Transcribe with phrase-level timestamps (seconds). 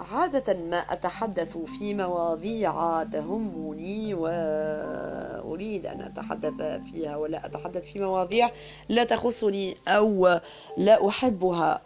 [0.00, 8.50] عادة ما أتحدث في مواضيع تهمني وأريد أن أتحدث فيها ولا أتحدث في مواضيع
[8.88, 10.40] لا تخصني أو
[10.76, 11.82] لا أحبها.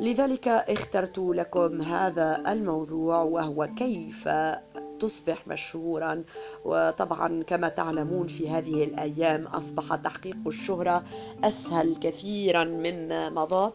[0.00, 4.28] لذلك اخترت لكم هذا الموضوع وهو كيف
[5.00, 6.24] تصبح مشهورا.
[6.64, 11.04] وطبعا كما تعلمون في هذه الأيام أصبح تحقيق الشهرة
[11.44, 13.72] أسهل كثيرا مما مضى.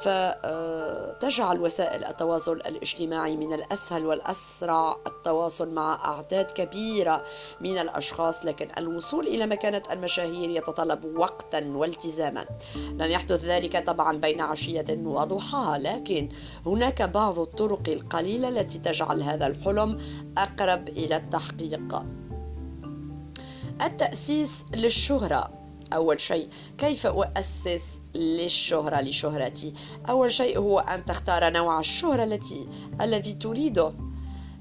[0.00, 7.22] فتجعل وسائل التواصل الاجتماعي من الأسهل والأسرع التواصل مع أعداد كبيرة
[7.60, 12.44] من الأشخاص لكن الوصول إلى مكانة المشاهير يتطلب وقتا والتزاما.
[12.92, 16.28] لن يحدث ذلك طبعا بين عشية وضحاها لكن
[16.66, 19.98] هناك بعض الطرق القليلة التي تجعل هذا الحلم
[20.38, 22.02] أقرب إلى التحقيق.
[23.82, 25.57] التأسيس للشهرة.
[25.92, 29.74] أول شيء كيف أؤسس للشهرة لشهرتي؟
[30.08, 32.68] أول شيء هو أن تختار نوع الشهرة التي
[33.00, 33.92] الذي تريده.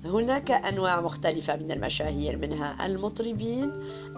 [0.05, 3.73] هناك أنواع مختلفة من المشاهير منها المطربين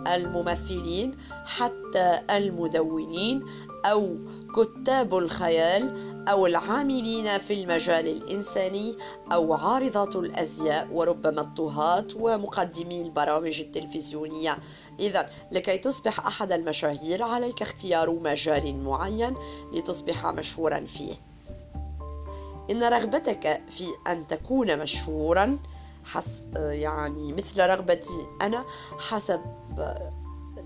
[0.07, 3.43] الممثلين حتى المدونين
[3.85, 4.17] أو
[4.55, 5.93] كتاب الخيال
[6.29, 8.95] أو العاملين في المجال الإنساني
[9.33, 14.57] أو عارضات الأزياء وربما الطهاة ومقدمي البرامج التلفزيونية.
[14.99, 19.35] إذا لكي تصبح أحد المشاهير عليك اختيار مجال معين
[19.73, 21.13] لتصبح مشهورا فيه.
[22.71, 25.59] إن رغبتك في أن تكون مشهورا
[26.05, 28.65] حس يعني مثل رغبتي أنا
[28.99, 29.41] حسب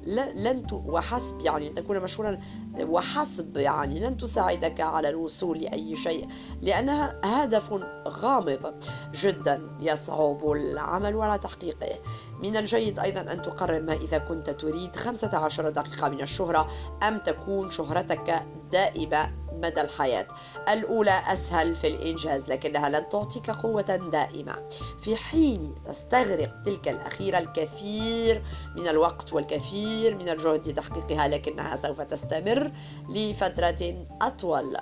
[0.05, 2.39] لن وحسب يعني تكون مشهورا
[2.81, 6.27] وحسب يعني لن تساعدك على الوصول لأي شيء
[6.61, 7.73] لأنها هدف
[8.07, 8.73] غامض
[9.13, 11.99] جدا يصعب العمل على تحقيقه.
[12.43, 16.71] من الجيد أيضا أن تقرر ما إذا كنت تريد 15 دقيقة من الشهرة
[17.07, 20.27] أم تكون شهرتك دائمة مدى الحياة.
[20.69, 24.69] الأولى أسهل في الإنجاز لكنها لن تعطيك قوة دائمة.
[25.01, 28.43] في حين تستغرق تلك الأخيرة الكثير
[28.75, 32.71] من الوقت والكثير من الجهد لتحقيقها لكنها سوف تستمر
[33.09, 34.77] لفترة أطول.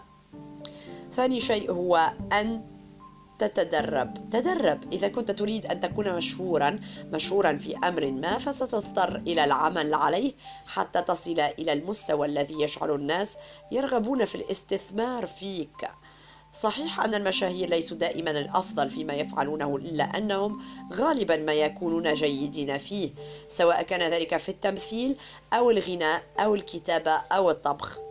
[1.11, 2.70] ثاني شيء هو أن
[3.43, 4.29] تتدرب.
[4.31, 4.93] تدرب.
[4.93, 10.33] إذا كنت تريد أن تكون مشهورا مشهورا في أمر ما فستضطر إلى العمل عليه
[10.67, 13.37] حتى تصل إلى المستوى الذي يجعل الناس
[13.71, 15.89] يرغبون في الاستثمار فيك.
[16.53, 20.61] صحيح أن المشاهير ليسوا دائما الأفضل فيما يفعلونه إلا أنهم
[20.93, 23.11] غالبا ما يكونون جيدين فيه
[23.47, 25.17] سواء كان ذلك في التمثيل
[25.53, 28.10] أو الغناء أو الكتابة أو الطبخ.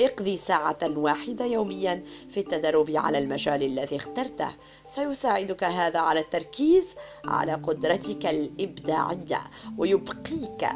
[0.00, 4.48] اقضي ساعة واحدة يوميا في التدرب على المجال الذي اخترته.
[4.86, 9.40] سيساعدك هذا على التركيز على قدرتك الإبداعية
[9.78, 10.68] ويبقيك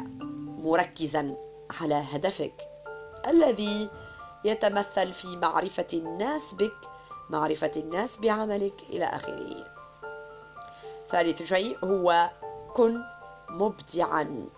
[0.57, 1.35] مركزا
[1.81, 2.61] على هدفك.
[3.27, 3.89] الذي
[4.45, 6.89] يتمثل في معرفة الناس بك
[7.29, 9.65] معرفة الناس بعملك إلى آخره.
[11.09, 12.29] ثالث شيء هو
[12.73, 13.01] كن
[13.49, 14.49] مبدعا.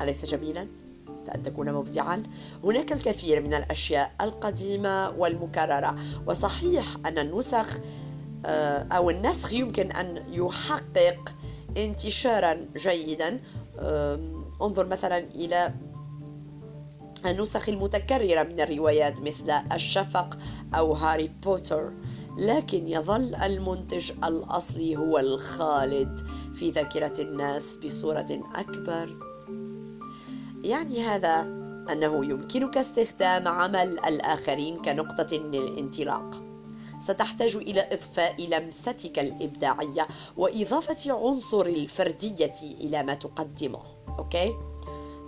[0.00, 0.85] أليس جميلا؟
[1.28, 2.22] أن تكون مبدعا.
[2.64, 7.78] هناك الكثير من الأشياء القديمة والمكررة وصحيح أن النسخ
[8.46, 11.34] آه، أو النسخ يمكن أن يحقق
[11.76, 13.40] انتشارا جيدا.
[14.62, 15.74] انظر مثلا إلى
[17.26, 20.38] النسخ المتكررة من الروايات مثل الشفق
[20.74, 21.92] أو هاري بوتر
[22.38, 26.20] لكن يظل المنتج الأصلي هو الخالد
[26.54, 29.35] في ذاكرة الناس بصورة أكبر.
[30.66, 31.40] يعني هذا
[31.92, 36.42] أنه يمكنك استخدام عمل الآخرين كنقطة للانطلاق
[36.98, 40.06] ستحتاج إلى إضفاء لمستك الإبداعية
[40.36, 43.82] وإضافة عنصر الفردية إلى ما تقدمه
[44.18, 44.54] أوكي؟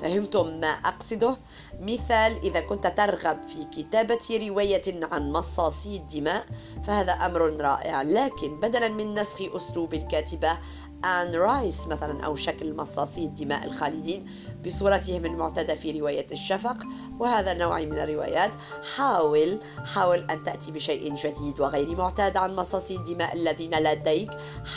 [0.01, 1.37] فهمتم ما أقصده؟
[1.81, 6.47] مثال إذا كنت ترغب في كتابة رواية عن مصاصي الدماء
[6.85, 10.59] فهذا أمر رائع لكن بدلا من نسخ أسلوب الكاتبة
[11.05, 14.27] آن رايس مثلا أو شكل مصاصي الدماء الخالدين
[14.67, 16.77] بصورتهم المعتادة في رواية الشفق.
[17.19, 18.51] وهذا النوع من الروايات
[18.97, 19.61] حاول
[19.95, 24.31] حاول أن تأتي بشيء جديد وغير معتاد عن مصاصي الدماء الذين لديك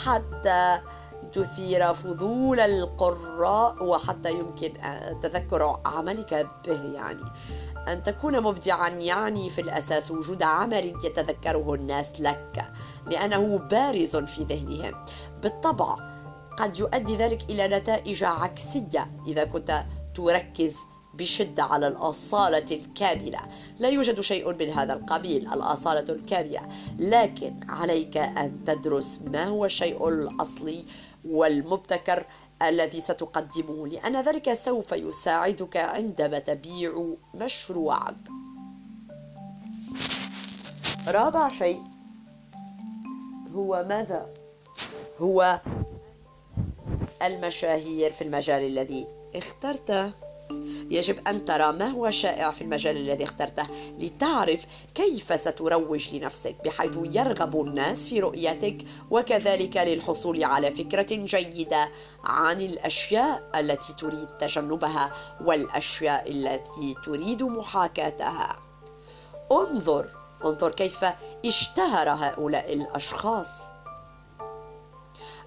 [0.04, 0.78] حتى
[1.32, 4.72] تثير فضول القراء وحتى يمكن
[5.22, 6.92] تذكر عملك به.
[6.94, 7.22] يعني
[7.88, 12.72] أن تكون مبدعا يعني في الأساس وجود عمل يتذكره الناس لك
[13.06, 15.04] لأنه بارز في ذهنهم.
[15.42, 16.11] بالطبع
[16.56, 19.84] قد يؤدي ذلك إلى نتائج عكسية إذا كنت
[20.14, 20.76] تركز
[21.14, 23.40] بشدة على الأصالة الكاملة.
[23.78, 26.68] لا يوجد شيء من هذا القبيل الأصالة الكاملة.
[26.98, 30.84] لكن عليك أن تدرس ما هو الشيء الأصلي
[31.24, 32.26] والمبتكر
[32.62, 33.88] الذي ستقدمه.
[33.88, 38.28] لأن ذلك سوف يساعدك عندما تبيع مشروعك.
[41.08, 41.82] رابع شيء
[43.54, 44.26] هو ماذا؟
[45.20, 45.60] هو
[47.22, 50.12] المشاهير في المجال الذي اخترته.
[50.90, 53.66] يجب أن ترى ما هو شائع في المجال الذي اخترته
[53.98, 58.76] لتعرف كيف ستروج لنفسك بحيث يرغب الناس في رؤيتك
[59.10, 61.88] وكذلك للحصول على فكرة جيدة
[62.24, 68.56] عن الأشياء التي تريد تجنبها والأشياء التي تريد محاكاتها.
[69.52, 70.08] انظر
[70.44, 71.04] انظر كيف
[71.46, 73.71] اشتهر هؤلاء الأشخاص.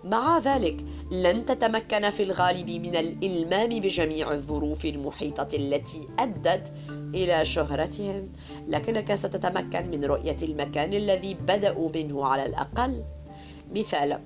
[0.06, 6.72] مع ذلك لن تتمكن في الغالب من الإلمام بجميع الظروف المحيطة التي أدت
[7.14, 8.30] إلى شهرتهم.
[8.68, 13.04] لكنك ستتمكن من رؤية المكان الذي بدأوا منه على الأقل.
[13.76, 14.20] مثال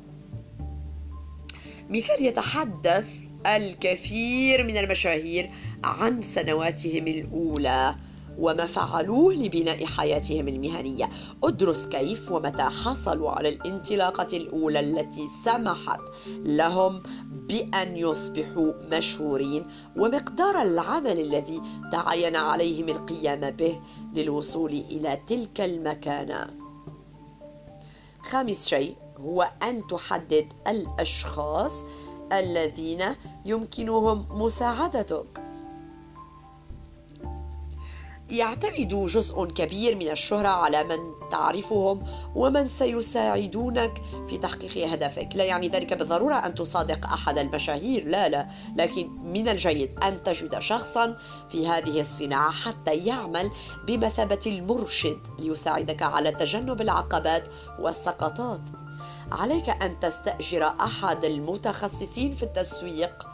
[1.89, 3.07] مثال يتحدث
[3.45, 5.49] الكثير من المشاهير
[5.83, 7.95] عن سنواتهم الأولى.
[8.39, 11.09] وما فعلوه لبناء حياتهم المهنية.
[11.43, 15.99] ادرس كيف ومتى حصلوا على الانطلاقة الأولى التي سمحت
[16.29, 23.81] لهم بأن يصبحوا مشهورين ومقدار العمل الذي تعين عليهم القيام به
[24.13, 26.47] للوصول إلى تلك المكانة.
[28.23, 31.85] خامس شيء هو أن تحدد الأشخاص
[32.33, 33.01] الذين
[33.45, 35.41] يمكنهم مساعدتك.
[38.31, 42.03] يعتمد جزء كبير من الشهرة على من تعرفهم
[42.35, 45.29] ومن سيساعدونك في تحقيق هدفك.
[45.35, 48.47] لا يعني ذلك بالضرورة أن تصادق أحد المشاهير لا لا.
[48.75, 51.17] لكن من الجيد أن تجد شخصا
[51.49, 53.51] في هذه الصناعة حتى يعمل
[53.87, 57.47] بمثابة المرشد ليساعدك على تجنب العقبات
[57.79, 58.61] والسقطات.
[59.31, 63.28] عليك أن تستأجر أحد المتخصصين في التسويق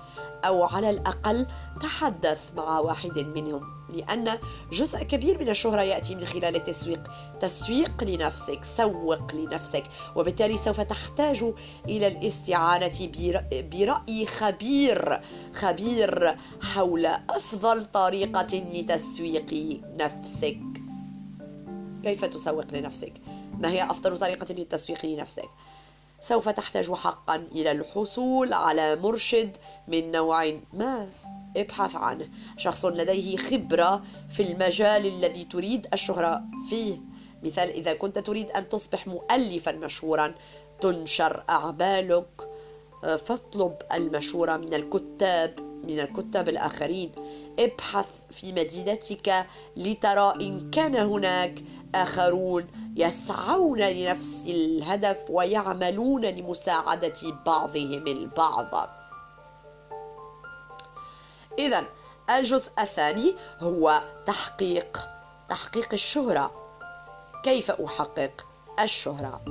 [0.47, 1.47] أو على الأقل
[1.81, 4.38] تحدث مع واحد منهم لأن
[4.71, 9.83] جزء كبير من الشهرة يأتي من خلال التسويق تسويق لنفسك سوق لنفسك
[10.15, 11.45] وبالتالي سوف تحتاج
[11.86, 13.09] إلى الاستعانة
[13.51, 15.21] برأي خبير
[15.53, 20.62] خبير حول أفضل طريقة لتسويق نفسك
[22.03, 23.13] كيف تسوق لنفسك؟
[23.59, 25.50] ما هي أفضل طريقة للتسويق لنفسك؟
[26.27, 29.57] سوف تحتاج حقا إلى الحصول على مرشد
[29.88, 31.10] من نوع ما؟
[31.57, 32.30] ابحث عنه.
[32.57, 36.98] شخص لديه خبرة في المجال الذي تريد الشهرة فيه.
[37.44, 40.36] مثال إذا كنت تريد أن تصبح مؤلفا مشهورا
[40.81, 42.50] تنشر أعمالك.
[43.25, 47.12] فاطلب المشورة من الكتاب من الكتاب الآخرين.
[47.60, 49.47] ابحث في مدينتك
[49.77, 51.63] لترى إن كان هناك
[51.95, 58.89] آخرون يسعون لنفس الهدف ويعملون لمساعدة بعضهم البعض.
[61.59, 61.83] إذا
[62.29, 64.99] الجزء الثاني هو تحقيق
[65.49, 66.51] تحقيق الشهرة.
[67.43, 68.45] كيف أحقق
[68.79, 69.41] الشهرة؟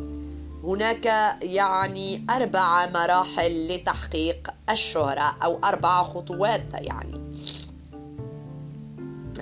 [0.65, 1.07] هناك
[1.43, 7.24] يعني أربع مراحل لتحقيق الشهرة أو أربع خطوات يعني.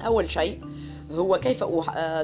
[0.07, 0.61] أول شيء
[1.11, 1.65] هو كيف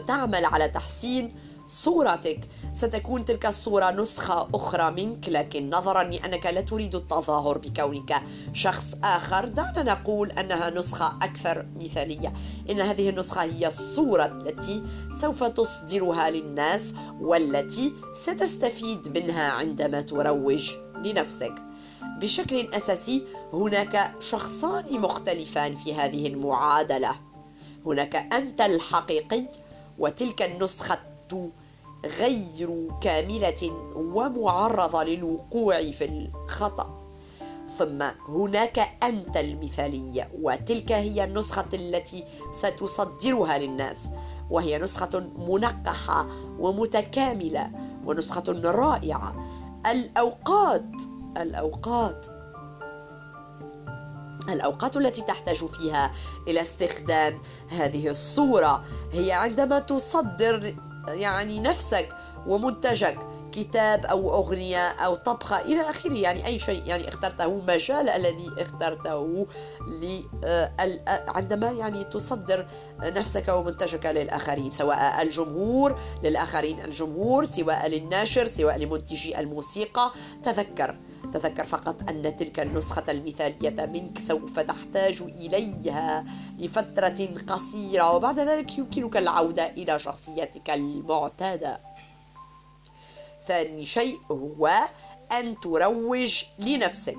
[0.06, 1.34] تعمل على تحسين
[1.66, 2.40] صورتك.
[2.72, 8.22] ستكون تلك الصورة نسخة أخرى منك لكن نظرا لأنك لا تريد التظاهر بكونك
[8.52, 9.48] شخص آخر.
[9.48, 12.32] دعنا نقول أنها نسخة أكثر مثالية.
[12.70, 14.82] إن هذه النسخة هي الصورة التي
[15.20, 20.70] سوف تصدرها للناس والتي ستستفيد منها عندما تروج
[21.04, 21.54] لنفسك.
[22.20, 27.27] بشكل أساسي هناك شخصان مختلفان في هذه المعادلة.
[27.86, 29.44] هناك أنت الحقيقي
[29.98, 30.98] وتلك النسخة
[32.06, 36.98] غير كاملة ومعرضة للوقوع في الخطأ.
[37.78, 44.08] ثم هناك أنت المثالية وتلك هي النسخة التي ستصدرها للناس.
[44.50, 46.26] وهي نسخة منقحة
[46.58, 47.70] ومتكاملة
[48.06, 49.46] ونسخة رائعة.
[49.90, 50.86] الأوقات
[51.36, 52.26] الأوقات
[54.48, 56.12] الأوقات التي تحتاج فيها
[56.48, 58.84] إلى استخدام هذه الصورة.
[59.12, 60.74] هي عندما تصدر
[61.08, 62.08] يعني نفسك
[62.46, 63.18] ومنتجك
[63.52, 66.12] كتاب أو أغنية أو طبخة إلى آخره.
[66.12, 69.46] يعني أي شيء يعني اخترته مجال الذي اخترته
[70.44, 70.70] آه،
[71.28, 72.66] عندما يعني تصدر
[73.02, 80.12] نفسك ومنتجك للآخرين سواء الجمهور للآخرين الجمهور سواء للناشر سواء لمنتجي الموسيقى.
[80.42, 80.94] تذكر
[81.32, 86.24] تذكر فقط أن تلك النسخة المثالية منك سوف تحتاج إليها
[86.58, 91.87] لفترة قصيرة وبعد ذلك يمكنك العودة إلى شخصيتك المعتادة.
[93.48, 94.70] ثاني شيء هو
[95.32, 97.16] أن تروج لنفسك.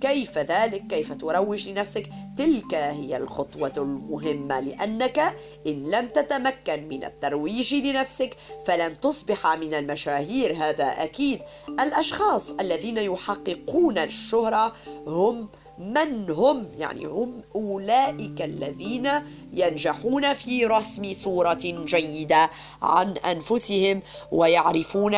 [0.00, 2.06] كيف ذلك؟ كيف تروج لنفسك؟
[2.36, 5.18] تلك هي الخطوة المهمة لأنك
[5.66, 10.56] إن لم تتمكن من الترويج لنفسك فلن تصبح من المشاهير.
[10.56, 11.40] هذا أكيد.
[11.68, 14.72] الأشخاص الذين يحققون الشهرة
[15.06, 15.48] هم
[15.80, 19.08] من هم؟ يعني هم أولئك الذين
[19.52, 22.50] ينجحون في رسم صورة جيدة
[22.82, 25.16] عن أنفسهم ويعرفون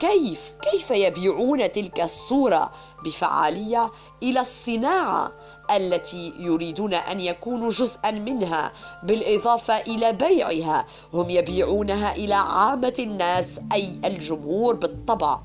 [0.00, 2.72] كيف كيف يبيعون تلك الصورة
[3.04, 3.90] بفعالية
[4.22, 5.32] إلى الصناعة
[5.76, 10.86] التي يريدون أن يكونوا جزءا منها بالإضافة إلى بيعها.
[11.12, 15.38] هم يبيعونها إلى عامة الناس أي الجمهور بالطبع.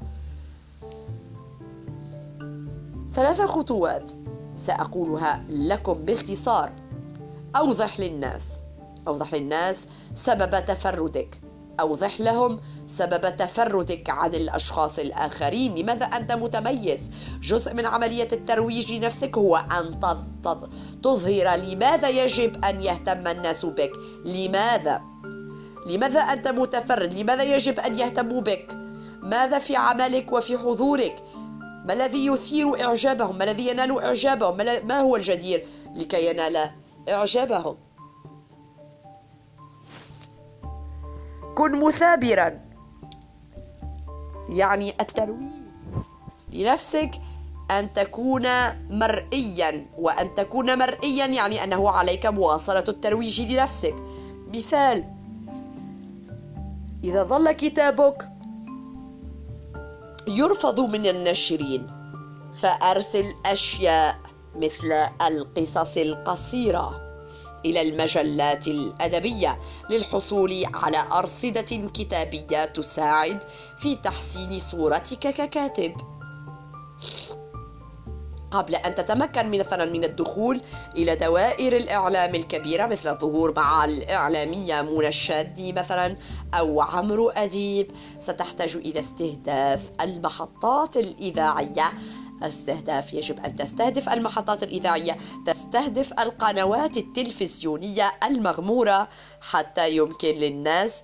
[3.13, 4.26] ثلاث خطوات.
[4.57, 6.71] سأقولها لكم باختصار.
[7.55, 8.61] أوضح للناس.
[9.07, 11.41] أوضح للناس سبب تفردك.
[11.79, 15.75] أوضح لهم سبب تفردك عن الأشخاص الآخرين.
[15.75, 17.11] لماذا أنت متميز؟
[17.41, 19.99] جزء من عملية الترويج لنفسك هو أن
[21.03, 23.91] تظهر لماذا يجب أن يهتم الناس بك.
[24.25, 25.01] لماذا؟
[25.87, 28.77] لماذا أنت متفرد؟ لماذا يجب أن يهتموا بك؟
[29.23, 31.23] ماذا في عملك وفي حضورك؟
[31.88, 36.70] ما الذي يثير إعجابهم؟ ما الذي ينال إعجابهم؟ ما هو الجدير لكي ينال
[37.10, 37.77] إعجابهم؟
[41.56, 42.60] كن مثابرا.
[44.50, 45.51] يعني الترويج
[46.53, 47.12] لنفسك
[47.72, 48.48] أن تكون
[48.89, 53.96] مرئيا وأن تكون مرئيا يعني أنه عليك مواصلة الترويج لنفسك.
[54.53, 55.03] مثال
[57.03, 58.37] إذا ظل كتابك
[60.27, 61.88] يرفض من الناشرين
[62.62, 64.19] فأرسل أشياء
[64.55, 64.91] مثل
[65.22, 67.01] القصص القصيرة
[67.65, 69.57] إلى المجلات الأدبية
[69.89, 73.43] للحصول على أرصدة كتابية تساعد
[73.77, 76.16] في تحسين صورتك ككاتب.
[78.51, 80.61] قبل أن تتمكن مثلا من الدخول
[80.95, 86.17] إلى دوائر الإعلام الكبيرة مثل الظهور مع الإعلامية منى الشادي مثلا
[86.53, 87.91] أو عمرو أديب.
[88.19, 91.91] ستحتاج إلى استهداف المحطات الإذاعية.
[92.43, 95.17] استهداف يجب أن تستهدف المحطات الإذاعية.
[95.45, 99.07] تستهدف القنوات التلفزيونية المغمورة
[99.41, 101.03] حتى يمكن للناس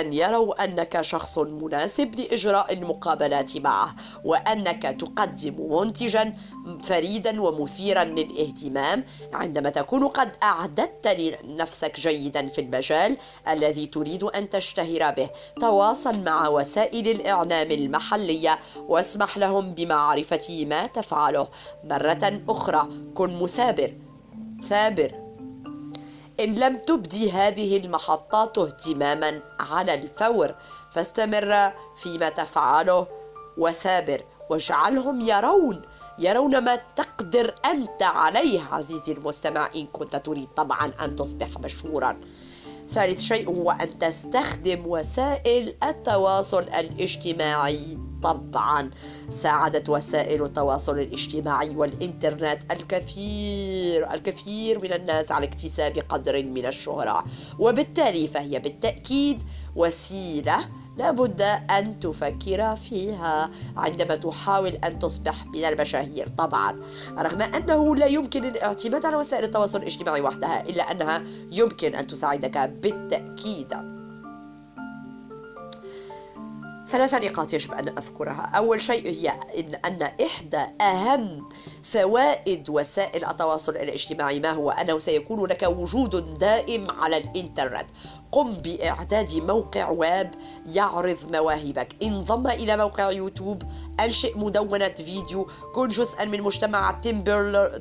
[0.00, 6.34] أن يروا أنك شخص مناسب لإجراء المقابلات معه وأنك تقدم منتجا
[6.82, 11.06] فريدا ومثيرا للاهتمام عندما تكون قد أعددت
[11.44, 13.16] لنفسك جيدا في المجال
[13.48, 15.30] الذي تريد أن تشتهر به.
[15.60, 18.58] تواصل مع وسائل الإعلام المحلية
[18.88, 21.48] واسمح لهم بمعرفة ما تفعله.
[21.84, 23.94] مرة أخرى كن مثابر.
[24.68, 25.23] ثابر.
[26.40, 30.54] إن لم تبدي هذه المحطات اهتماما على الفور
[30.92, 33.06] فاستمر فيما تفعله
[33.58, 35.82] وثابر واجعلهم يرون
[36.18, 42.20] يرون ما تقدر أنت عليه عزيزي المستمع إن كنت تريد طبعا أن تصبح مشهورا.
[42.94, 47.98] ثالث شيء هو أن تستخدم وسائل التواصل الاجتماعي.
[48.22, 48.90] طبعا
[49.28, 57.24] ساعدت وسائل التواصل الاجتماعي والإنترنت الكثير الكثير من الناس على اكتساب قدر من الشهرة.
[57.58, 59.42] وبالتالي فهي بالتأكيد
[59.76, 60.58] وسيلة
[60.96, 66.28] لابد أن تفكر فيها عندما تحاول أن تصبح من المشاهير.
[66.28, 66.80] طبعا
[67.18, 71.22] رغم أنه لا يمكن الاعتماد على وسائل التواصل الاجتماعي وحدها إلا أنها
[71.52, 73.94] يمكن أن تساعدك بالتأكيد.
[76.86, 78.50] ثلاث نقاط يجب أن أذكرها.
[78.56, 81.48] أول شيء هي إن, أن إحدى أهم
[81.82, 87.86] فوائد وسائل التواصل الاجتماعي ما هو؟ أنه سيكون لك وجود دائم على الإنترنت.
[88.34, 90.30] قم بإعداد موقع ويب
[90.66, 91.96] يعرض مواهبك.
[92.02, 93.62] انضم إلى موقع يوتيوب
[94.00, 97.78] أنشئ مدونة فيديو كن جزءا من مجتمع Tumblr,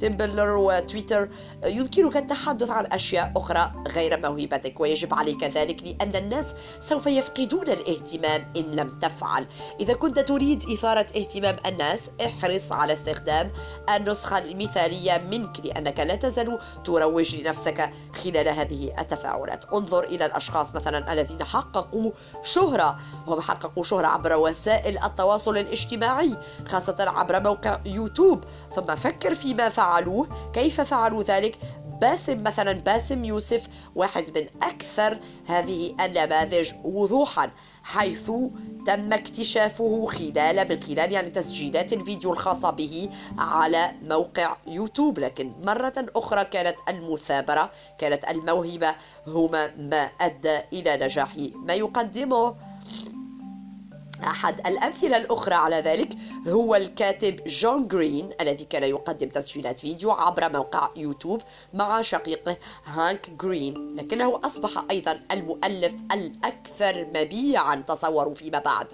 [0.00, 1.28] Tumblr وتويتر.
[1.64, 8.52] يمكنك التحدث عن أشياء أخرى غير موهبتك ويجب عليك ذلك لأن الناس سوف يفقدون الاهتمام
[8.56, 9.46] إن لم تفعل.
[9.80, 13.50] إذا كنت تريد إثارة اهتمام الناس احرص على استخدام
[13.96, 19.64] النسخة المثالية منك لأنك لا تزال تروج لنفسك خلال هذه التفاعلات.
[19.88, 26.36] انظر إلى الأشخاص مثلا الذين حققوا شهرة هم حققوا شهرة عبر وسائل التواصل الاجتماعي
[26.68, 28.44] خاصة عبر موقع يوتيوب.
[28.74, 31.58] ثم فكر فيما فعلوه كيف فعلوا ذلك؟
[32.00, 37.50] باسم مثلا باسم يوسف واحد من أكثر هذه النماذج وضوحا
[37.82, 38.30] حيث
[38.86, 45.18] تم اكتشافه خلال من خلال يعني تسجيلات الفيديو الخاصة به على موقع يوتيوب.
[45.18, 48.94] لكن مرة أخرى كانت المثابرة كانت الموهبة
[49.26, 52.54] هما ما أدى إلى نجاح ما يقدمه.
[54.24, 56.08] أحد الأمثلة الأخرى على ذلك
[56.48, 61.42] هو الكاتب جون جرين الذي كان يقدم تسجيلات فيديو عبر موقع يوتيوب
[61.74, 68.86] مع شقيقه هانك جرين لكنه أصبح أيضا المؤلف الأكثر مبيعا تصوروا فيما بعد.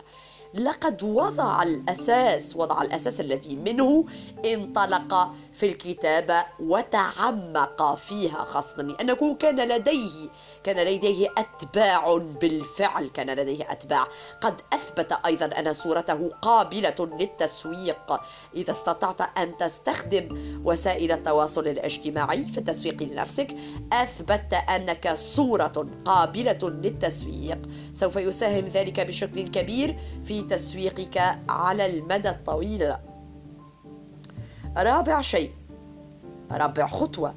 [0.54, 4.04] لقد وضع الأساس وضع الأساس الذي منه
[4.44, 10.28] انطلق في الكتابة وتعمق فيها خاصة لأنه كان لديه
[10.64, 14.06] كان لديه أتباع بالفعل كان لديه أتباع.
[14.40, 18.20] قد أثبت أيضا أن صورته قابلة للتسويق.
[18.54, 20.28] إذا استطعت أن تستخدم
[20.64, 23.54] وسائل التواصل الاجتماعي في التسويق لنفسك
[23.92, 27.58] أثبت أنك صورة قابلة للتسويق.
[27.94, 32.92] سوف يساهم ذلك بشكل كبير في تسويقك على المدى الطويل.
[34.76, 35.50] رابع شيء
[36.52, 37.34] رابع خطوة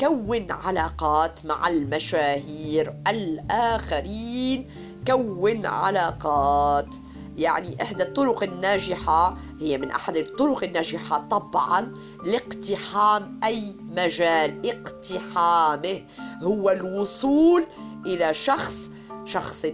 [0.00, 4.68] كون علاقات مع المشاهير الآخرين.
[5.06, 6.94] كون علاقات
[7.36, 11.92] يعني إحدى الطرق الناجحة هي من أحد الطرق الناجحة طبعا
[12.24, 16.02] لاقتحام أي مجال اقتحامه
[16.42, 17.66] هو الوصول
[18.06, 18.90] إلى شخص
[19.30, 19.66] شخص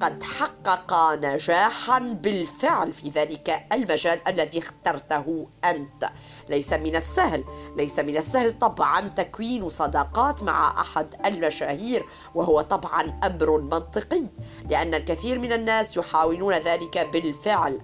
[0.00, 6.10] قد حقق نجاحا بالفعل في ذلك المجال الذي اخترته أنت.
[6.48, 7.44] ليس من السهل
[7.76, 14.22] ليس من السهل طبعا تكوين صداقات مع أحد المشاهير وهو طبعا أمر منطقي
[14.70, 17.80] لأن الكثير من الناس يحاولون ذلك بالفعل.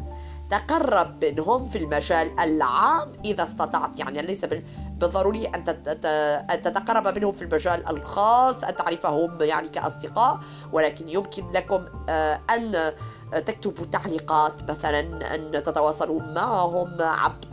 [0.50, 3.99] تقرب منهم في المجال العام إذا استطعت.
[3.99, 5.64] يعني ليس بالضروري أن
[6.62, 8.64] تتقرب منهم في المجال الخاص.
[8.64, 10.38] أن تعرفهم يعني كأصدقاء.
[10.73, 12.93] ولكن يمكن لكم آه، أن
[13.32, 16.97] تكتبوا تعليقات مثلا أن تتواصلوا معهم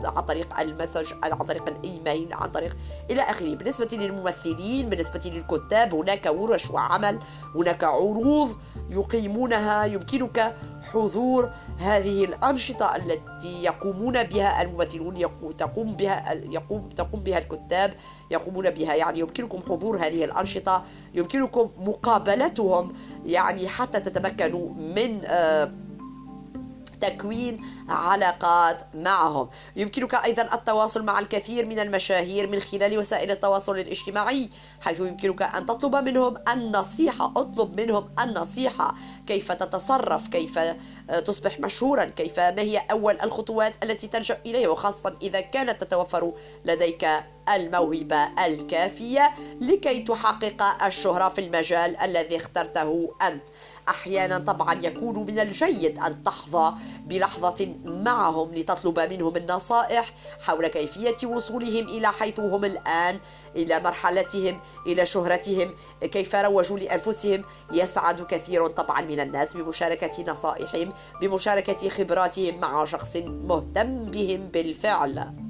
[0.04, 2.76] عن طريق المسج عن طريق الإيميل عن طريق
[3.10, 3.54] إلى آخره.
[3.54, 7.18] بالنسبة للممثلين بالنسبة للكتاب هناك ورش وعمل
[7.54, 8.56] هناك عروض
[8.88, 9.84] يقيمونها.
[9.84, 10.56] يمكنك
[10.92, 15.22] حضور هذه الأنشطة التي يقومون بها الممثلون
[15.58, 17.94] تقوم بها يقوم تقوم بها الكتاب
[18.30, 18.94] يقومون بها.
[18.94, 20.82] يعني يمكنكم حضور هذه الأنشطة
[21.14, 22.92] يمكنكم مقابلتهم.
[23.24, 25.65] يعني حتى تتمكنوا من آه
[27.00, 29.48] تكوين علاقات معهم.
[29.76, 35.66] يمكنك أيضا التواصل مع الكثير من المشاهير من خلال وسائل التواصل الاجتماعي حيث يمكنك أن
[35.66, 38.94] تطلب منهم النصيحة اطلب منهم النصيحة.
[39.26, 40.58] كيف تتصرف؟ كيف
[41.24, 46.32] تصبح مشهورا؟ كيف؟ ما هي أول الخطوات التي تلجأ إليها؟ وخاصة إذا كانت تتوفر
[46.64, 47.06] لديك
[47.54, 49.30] الموهبة الكافية
[49.60, 53.42] لكي تحقق الشهرة في المجال الذي اخترته أنت.
[53.88, 56.74] أحيانا طبعا يكون من الجيد أن تحظى
[57.06, 63.20] بلحظة معهم لتطلب منهم النصائح حول كيفية وصولهم إلى حيث هم الآن
[63.56, 67.44] إلى مرحلتهم إلى شهرتهم كيف روجوا لأنفسهم.
[67.72, 75.46] يسعد كثير طبعا من الناس بمشاركة نصائحهم بمشاركة خبراتهم مع شخص مهتم بهم بالفعل.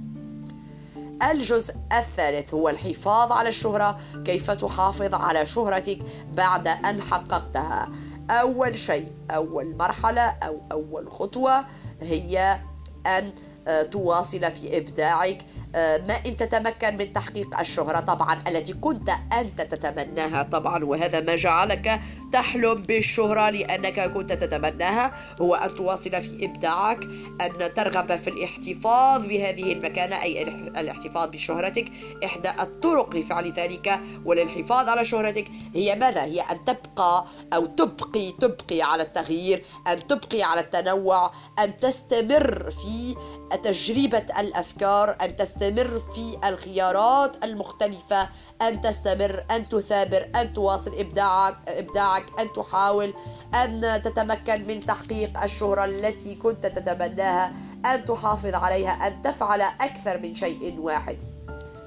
[1.23, 4.01] الجزء الثالث هو الحفاظ على الشهرة.
[4.25, 5.99] كيف تحافظ على شهرتك
[6.33, 7.89] بعد أن حققتها؟
[8.31, 11.65] أول شيء أول مرحلة أو أول خطوة
[12.03, 12.61] هي
[13.07, 13.33] أن
[13.69, 15.39] آه، تواصل في إبداعك.
[15.75, 21.37] آه، ما إن تتمكن من تحقيق الشهرة طبعا التي كنت أنت تتمناها طبعا وهذا ما
[21.37, 22.01] جعلك
[22.33, 25.13] تحلم بالشهرة لأنك كنت تتمناها.
[25.41, 27.05] هو أن تواصل في إبداعك
[27.41, 31.85] أن ترغب في الاحتفاظ بهذه المكانة أي الاحتفاظ بشهرتك.
[32.25, 38.83] إحدى الطرق لفعل ذلك وللحفاظ على شهرتك هي ماذا؟ هي أن تبقى أو تبقي تبقي
[38.83, 43.17] على التغيير أن تبقي على التنوع أن تستمر في
[43.65, 48.29] تجربة الأفكار أن تستمر في الخيارات المختلفة.
[48.63, 53.15] أن تستمر أن تثابر أن تواصل إبداعك إبداعك أن تحاول
[53.55, 57.53] أن تتمكن من تحقيق الشهرة التي كنت تتمناها
[57.87, 61.23] أن تحافظ عليها أن تفعل أكثر من شيء واحد.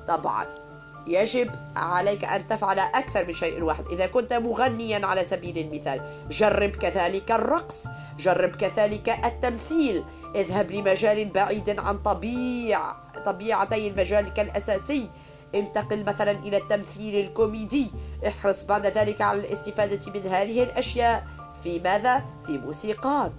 [0.08, 0.45] طبعا
[1.08, 3.86] يجب عليك أن تفعل أكثر من شيء واحد.
[3.86, 7.88] إذا كنت مغنيا على سبيل المثال جرب كذلك الرقص
[8.19, 10.03] جرب كذلك التمثيل.
[10.36, 12.93] اذهب لمجال بعيد عن طبيع
[13.25, 15.10] طبيعتي مجالك الأساسي.
[15.55, 17.91] انتقل مثلا إلى التمثيل الكوميدي.
[18.27, 21.27] احرص بعد ذلك على الاستفادة من هذه الأشياء.
[21.63, 23.31] في ماذا؟ في موسيقاك.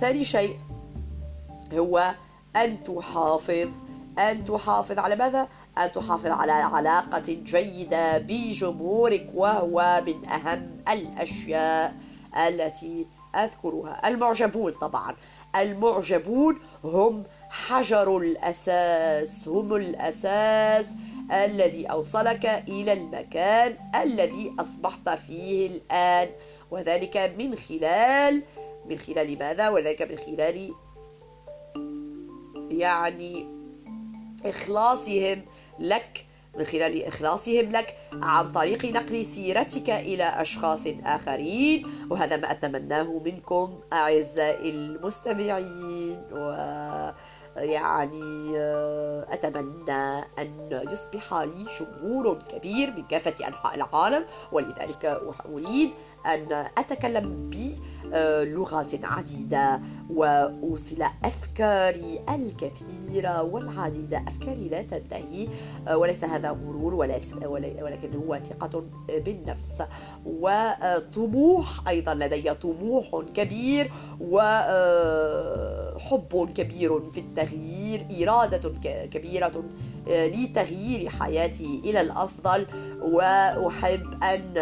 [0.00, 0.58] ثاني شيء
[1.72, 2.14] هو
[2.56, 3.68] أن تحافظ.
[4.18, 11.94] أن تحافظ على ماذا؟ أن تحافظ على علاقة جيدة بجمهورك وهو من أهم الأشياء
[12.48, 15.16] التي أذكرها المعجبون طبعا.
[15.56, 20.94] المعجبون هم حجر الأساس هم الأساس
[21.32, 26.28] الذي أوصلك إلى المكان الذي أصبحت فيه الآن.
[26.70, 28.42] وذلك من خلال
[28.90, 30.74] من خلال ماذا؟ وذلك من خلال
[32.70, 33.46] يعني
[34.46, 35.42] إخلاصهم
[35.78, 36.26] لك
[36.58, 41.86] من خلال إخلاصهم لك عن طريق نقل سيرتك إلى أشخاص آخرين.
[42.10, 46.22] وهذا ما أتمناه منكم أعزائي المستمعين.
[46.32, 46.52] و
[47.60, 55.04] يعني آه، أتمنى أن يصبح لي جمهور كبير من كافة أنحاء العالم ولذلك
[55.54, 55.90] أريد
[56.26, 65.48] أن أتكلم بلغات عديدة وأوصل أفكاري الكثيرة والعديدة أفكاري لا تنتهي
[65.88, 69.82] آه، وليس هذا مرور ولكن هو ثقة بالنفس.
[70.26, 74.38] وطموح أيضا لدي طموح كبير وحب
[76.34, 78.72] آه، كبير في التغيير التغيير إرادة
[79.06, 79.64] كبيرة
[80.08, 82.66] آه، لتغيير حياتي إلى الأفضل.
[83.02, 84.54] وأحب أن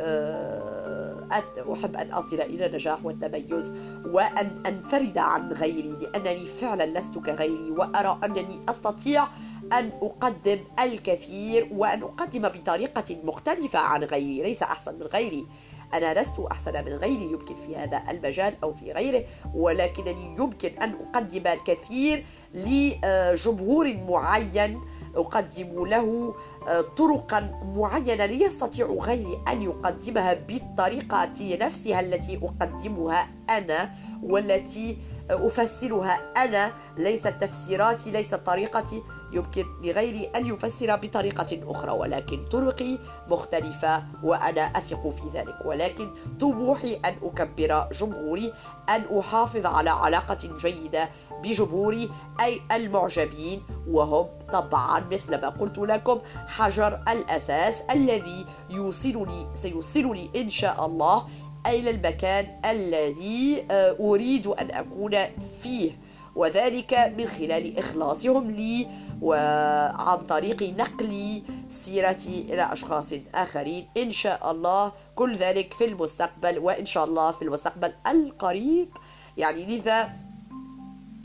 [0.00, 1.28] آه،
[1.72, 3.74] أحب أن أصل إلى النجاح والتميز.
[4.06, 7.70] وأن أنفرد عن غيري لأنني فعلا لست كغيري.
[7.70, 9.24] وأرى أنني أستطيع
[9.72, 15.46] أن أقدم الكثير وأن أقدم بطريقة مختلفة عن غيري ليس أحسن من غيري.
[15.94, 19.24] أنا لست أحسن من غيري يمكن في هذا المجال أو في غيره
[19.54, 24.80] ولكنني يمكن أن أقدم الكثير لجمهور معين.
[25.16, 26.34] أقدم له
[26.68, 27.40] آه، طرقا
[27.76, 33.90] معينة ليستطيع غيري أن يقدمها بالطريقة نفسها التي أقدمها أنا
[34.22, 34.98] والتي
[35.30, 44.04] أفسرها أنا ليست تفسيراتي ليست طريقتي يمكن لغيري أن يفسر بطريقة أخرى ولكن طرقي مختلفة
[44.22, 45.56] وأنا أثق في ذلك.
[45.64, 48.52] ولكن طموحي أن أكبر جمهوري
[48.88, 51.08] أن أحافظ على علاقة جيدة
[51.42, 60.50] بجمهوري أي المعجبين وهم طبعا مثل ما قلت لكم حجر الأساس الذي يوصلني سيوصلني إن
[60.50, 61.26] شاء الله
[61.66, 65.16] إلى المكان الذي آه، أريد أن أكون
[65.62, 65.90] فيه؟
[66.36, 68.86] وذلك من خلال إخلاصهم لي
[69.22, 73.88] وعن طريق نقل سيرتي إلى أشخاص آخرين.
[73.96, 78.88] إن شاء الله كل ذلك في المستقبل وإن شاء الله في المستقبل القريب.
[79.36, 80.12] يعني لذا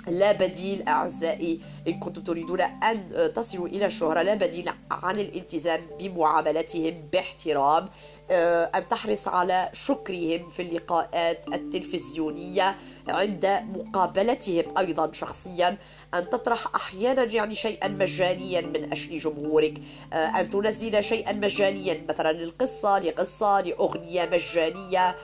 [0.07, 6.93] لا بديل أعزائي إن كنتم تريدون أن تصلوا إلى الشهرة لا بديل عن الالتزام بمعاملتهم
[7.13, 7.89] باحترام.
[8.31, 12.75] أن تحرص على شكرهم في اللقاءات التلفزيونية
[13.07, 15.77] عند مقابلتهم أيضا شخصيا.
[16.13, 19.73] أن تطرح أحيانا يعني شيئا مجانيا من أجل جمهورك.
[20.13, 25.09] آه، أن تنزل شيئا مجانيا مثلا للقصة لقصة لأغنية مجانية.
[25.09, 25.15] آه،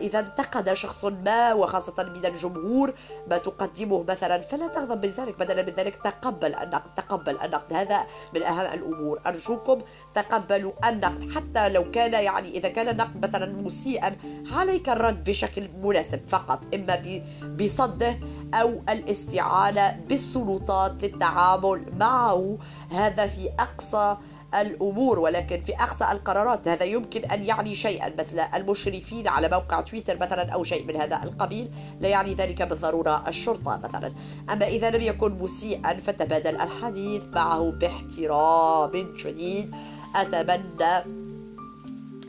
[0.00, 2.94] إذا انتقد شخص ما وخاصة من الجمهور
[3.30, 7.72] ما تقدمه مثلا فلا تغضب من ذلك بدلا من ذلك تقبل النقد تقبل النقد.
[7.72, 8.00] هذا
[8.34, 9.20] من أهم الأمور.
[9.26, 9.78] أرجوكم
[10.14, 14.16] تقبلوا النقد حتى لو كان يعني إذا كان النقد مثلا مسيئا
[14.52, 18.18] عليك الرد بشكل مناسب فقط إما بصده
[18.54, 22.58] أو الاستعانة بالسلطات للتعامل معه.
[22.90, 24.16] هذا في أقصى
[24.60, 30.20] الأمور ولكن في أقصى القرارات هذا يمكن أن يعني شيئا مثل المشرفين على موقع تويتر
[30.20, 34.12] مثلا أو شيء من هذا القبيل لا يعني ذلك بالضرورة الشرطة مثلا.
[34.52, 39.74] أما إذا لم يكن مسيئا فتبادل الحديث معه باحترام شديد
[40.16, 41.23] أتمنى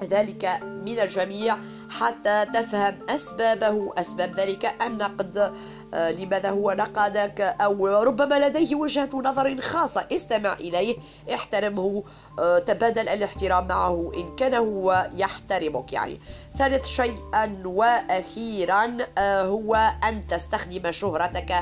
[0.04, 1.58] ذلك من الجميع
[1.90, 3.94] حتى تفهم أسبابه.
[3.98, 5.54] أسباب ذلك النقد
[5.94, 10.08] آه، لماذا هو نقدك أو ربما لديه وجهة نظر خاصة.
[10.12, 10.98] استمع إليه
[11.34, 12.04] احترمه
[12.40, 15.94] آه، تبادل الاحترام معه إن كان هو يحترمك.
[15.94, 16.20] يعني
[16.58, 17.20] ثالث شيء
[17.66, 21.54] وأخيرا آه، هو أن تستخدم شهرتك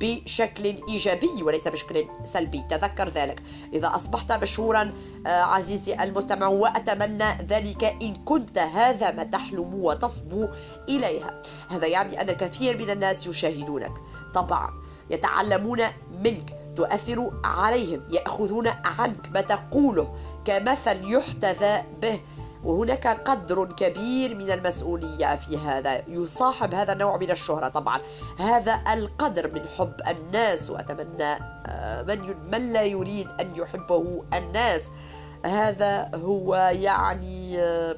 [0.00, 2.64] بشكل إيجابي وليس بشكل سلبي.
[2.70, 3.42] تذكر ذلك.
[3.72, 4.92] إذا أصبحت مشهورا
[5.26, 10.48] آه، عزيزي المستمع وأتمنى ذلك إن كنت هذا ما تحلم وتصبو
[10.88, 11.42] إليها.
[11.70, 13.92] هذا يعني أن الكثير من الناس يشاهدونك.
[14.34, 14.70] طبعا
[15.10, 15.82] يتعلمون
[16.24, 22.20] منك تؤثر عليهم يأخذون عنك ما تقوله كمثل يحتذى به.
[22.64, 28.00] وهناك قدر كبير من المسؤولية في هذا يصاحب هذا النوع من الشهرة طبعا.
[28.38, 31.32] هذا القدر من حب الناس وأتمنى
[31.66, 34.88] آه، من, من لا يريد أن يحبه الناس.
[35.44, 37.96] هذا هو يعني آه،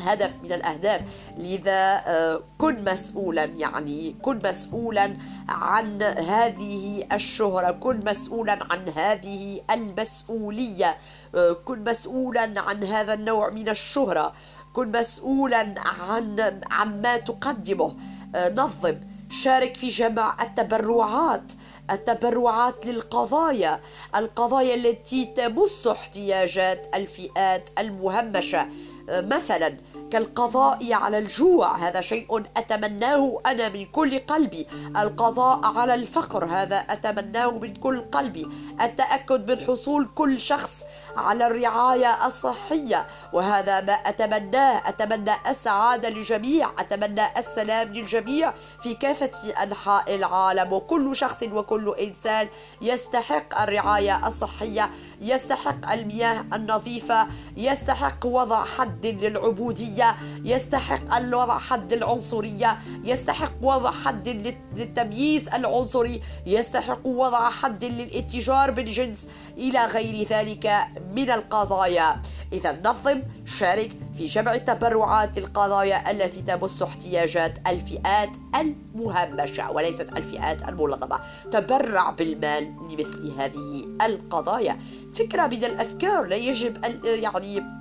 [0.00, 1.02] هدف من الأهداف.
[1.36, 5.16] لذا آه، كن مسؤولا يعني كن مسؤولا
[5.48, 10.96] عن هذه الشهرة كن مسؤولا عن هذه المسؤولية
[11.34, 14.32] آه، كن مسؤولا عن هذا النوع من الشهرة
[14.72, 17.96] كن مسؤولا عن عما تقدمه.
[18.34, 21.52] آه، نظم شارك في جمع التبرعات
[21.90, 23.80] التبرعات للقضايا
[24.16, 28.68] القضايا التي تمس احتياجات الفئات المهمشة.
[29.10, 29.76] مثلا
[30.10, 34.66] كالقضاء على الجوع هذا شيء أتمناه أنا من كل قلبي.
[34.96, 38.48] القضاء على الفقر هذا أتمناه من كل قلبي.
[38.80, 40.82] التأكد من حصول كل شخص
[41.16, 44.88] على الرعاية الصحية وهذا ما أتمناه.
[44.88, 46.70] أتمنى السعادة للجميع.
[46.78, 49.30] أتمنى السلام للجميع في كافة
[49.62, 50.72] أنحاء العالم.
[50.72, 52.48] وكل شخص وكل إنسان
[52.82, 54.90] يستحق الرعاية الصحية
[55.20, 64.28] يستحق المياه النظيفة يستحق وضع حد للعبودية يستحق الوضع حد العنصرية يستحق وضع حد
[64.76, 70.70] للتمييز العنصري يستحق وضع حد للاتجار بالجنس إلى غير ذلك
[71.12, 72.22] من القضايا.
[72.52, 78.30] إذا نظم شارك في جمع التبرعات للقضايا التي تمس احتياجات الفئات
[78.60, 81.20] المهمشة وليست الفئات المنظمة.
[81.52, 84.78] تبرع بالمال لمثل هذه القضايا.
[85.14, 87.78] فكرة من الأفكار لا يجب يعني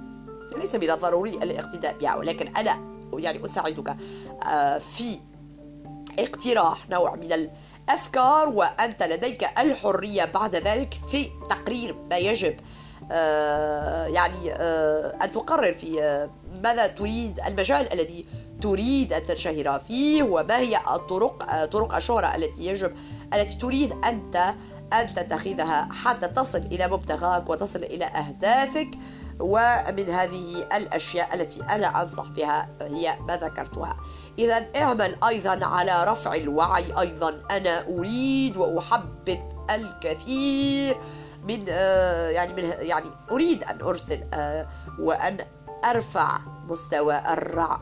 [0.58, 3.98] ليس من الضروري الاقتداء بها ولكن أنا يعني أساعدك
[4.46, 5.20] آه، في
[6.20, 12.56] اقتراح نوع من الأفكار وأنت لديك الحرية بعد ذلك في تقرير ما يجب
[13.12, 16.28] آه، يعني آه، أن تقرر في
[16.64, 18.26] ماذا تريد المجال الذي
[18.62, 22.92] تريد أن تنشهر فيه وما هي الطرق طرق الشهرة التي يجب
[23.34, 24.54] التي تريد أنت
[24.94, 28.90] أن تتخذها حتى تصل إلى مبتغاك وتصل إلى أهدافك.
[29.40, 33.98] ومن هذه الأشياء التي أنا أنصح بها هي ما ذكرتها.
[34.40, 37.42] إذا اعمل أيضا على رفع الوعي أيضا.
[37.52, 40.98] أنا أريد وأحبب الكثير
[41.44, 44.68] من آه، يعني من يعني أريد أن أرسل آه،
[45.90, 47.80] أرفع مستوى الرع...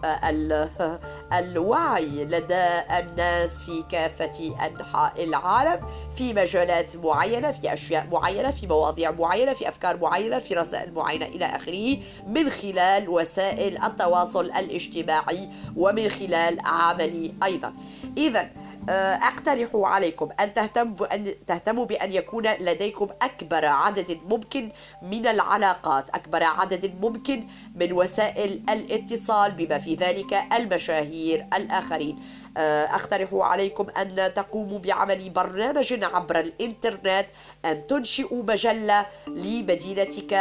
[1.34, 2.68] الوعي لدى
[3.00, 5.88] الناس في كافة أنحاء العالم
[6.18, 11.26] في مجالات معينة في أشياء معينة في مواضيع معينة في أفكار معينة في رسائل معينة
[11.26, 17.74] إلى آخره من خلال وسائل التواصل الاجتماعي ومن خلال عملي أيضا.
[18.18, 18.50] إذا
[18.90, 21.08] أقترح عليكم أن تهتموا
[21.48, 24.72] تهتموا بأن يكون لديكم أكبر عدد ممكن
[25.02, 32.20] من العلاقات، أكبر عدد ممكن من وسائل الاتصال بما في ذلك المشاهير الآخرين.
[32.58, 37.26] آه، أقترح عليكم أن تقوموا بعمل برنامج عبر الإنترنت
[37.66, 40.34] أن تنشئوا مجلة لمدينتك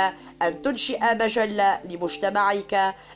[0.43, 2.75] أن تنشئ مجلة لمجتمعك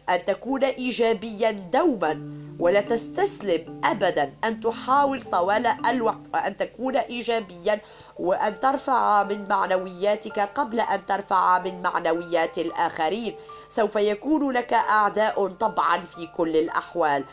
[0.09, 2.49] أن تكون إيجابيا دوما.
[2.59, 7.81] ولا تستسلم أبدا أن تحاول طوال الوقت وأن تكون إيجابيا
[8.19, 13.37] وأن ترفع من معنوياتك قبل أن ترفع من معنويات الآخرين.
[13.69, 17.25] سوف يكون لك أعداء طبعا في كل الأحوال.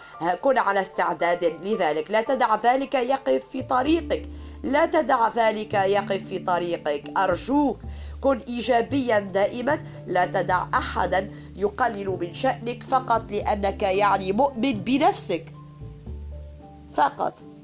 [0.42, 2.12] كن على استعداد لذلك.
[2.12, 4.30] لا تدع ذلك يقف في طريقك.
[4.64, 7.18] لا تدع ذلك يقف في طريقك.
[7.18, 7.80] أرجوك
[8.22, 9.80] كن إيجابيا دائما.
[10.08, 15.46] لا تدع أحدا يقلل من شأنك فقط لأنك يعني مؤمن بنفسك.
[16.92, 17.55] فقط.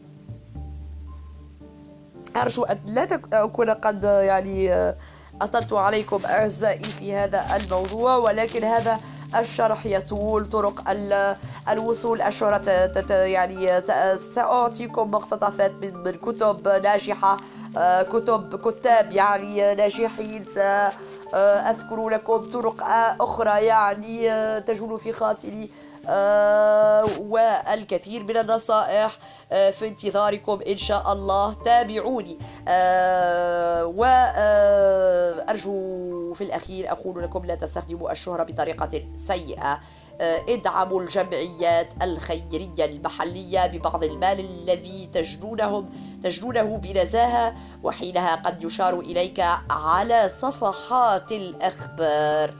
[2.35, 4.73] أرجو أن لا أكون قد يعني
[5.41, 8.99] أطلت عليكم أعزائي في هذا الموضوع ولكن هذا
[9.35, 10.83] الشرح يطول طرق
[11.69, 12.69] الوصول الشهرة
[13.11, 13.81] يعني
[14.15, 17.37] سأعطيكم مقتطفات من كتب ناجحة
[17.77, 22.83] آه، كتب كتاب يعني ناجحين سأذكر لكم طرق
[23.21, 25.63] أخرى يعني آه، تجول في خاطري.
[25.63, 25.90] آه،
[27.19, 29.17] والكثير من النصائح
[29.51, 31.53] آه، في انتظاركم إن شاء الله.
[31.53, 32.37] تابعوني.
[32.67, 33.85] آه،
[35.45, 35.71] وأرجو
[36.33, 39.79] في الأخير أقول لكم لا تستخدموا الشهرة بطريقة سيئة.
[40.49, 45.85] ادعموا الجمعيات الخيرية المحلية ببعض المال الذي تجدونه
[46.23, 52.53] تجدونه بنزاهة وحينها قد يشار إليك على صفحات الأخبار.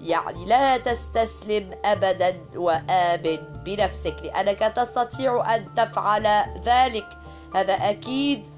[0.00, 6.26] يعني لا تستسلم ابدا وآمن بنفسك لأنك تستطيع أن تفعل
[6.64, 7.08] ذلك.
[7.54, 8.48] هذا أكيد.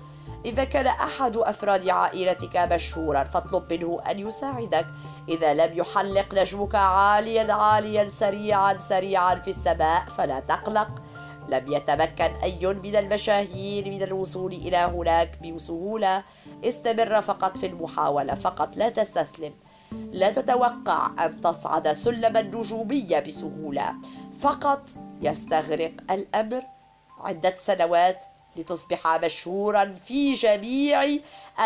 [0.45, 4.87] إذا كان أحد أفراد عائلتك مشهورا فاطلب منه أن يساعدك.
[5.29, 10.91] إذا لم يحلق نجمك عاليا عاليا سريعا سريعا في السماء فلا تقلق.
[11.49, 16.23] لم يتمكن أي من المشاهير من الوصول إلى هناك بسهولة.
[16.65, 19.55] استمر فقط في المحاولة فقط لا تستسلم.
[19.93, 23.95] لا تتوقع أن تصعد سلم النجومية بسهولة.
[24.41, 24.89] فقط
[25.23, 26.63] يستغرق الأمر
[27.19, 28.25] عدة سنوات
[28.57, 31.05] لتصبح مشهورا في جميع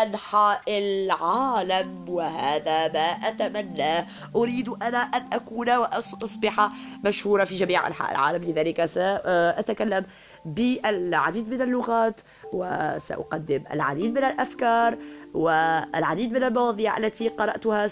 [0.03, 6.69] أنحاء العالم وهذا ما أتمناه أريد أنا أن أكون وأصبح
[7.05, 8.43] مشهورا في جميع أنحاء العالم.
[8.43, 10.05] لذلك سأتكلم
[10.45, 12.21] بالعديد من اللغات
[12.53, 14.97] وسأقدم العديد من الأفكار
[15.33, 17.87] والعديد من المواضيع التي قرأتها.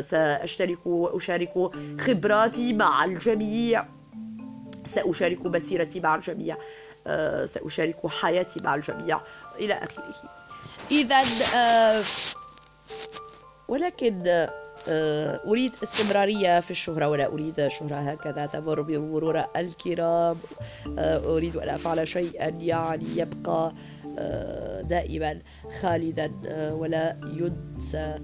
[0.00, 3.86] سأشترك وأشارك خبراتي مع الجميع.
[4.84, 6.56] سأشارك مسيرتي مع الجميع.
[7.44, 9.20] سأشارك حياتي مع الجميع
[9.58, 10.04] إلى آخره
[10.90, 11.22] إذا
[11.56, 12.02] آه،
[13.68, 14.22] ولكن
[14.88, 20.36] آه، أريد استمرارية في الشهرة ولا أريد شهرة هكذا تمر بمرور الكرام.
[20.98, 23.72] أريد أن أفعل شيئا يعني يبقى
[24.82, 25.40] دائما
[25.80, 26.32] خالدا
[26.72, 28.18] ولا ينسى.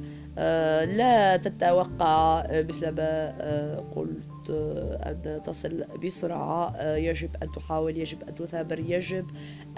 [0.96, 4.35] لا تتوقع مثل ما قلت.
[4.50, 9.26] أن تصل بسرعة يجب أن تحاول يجب أن تثابر يجب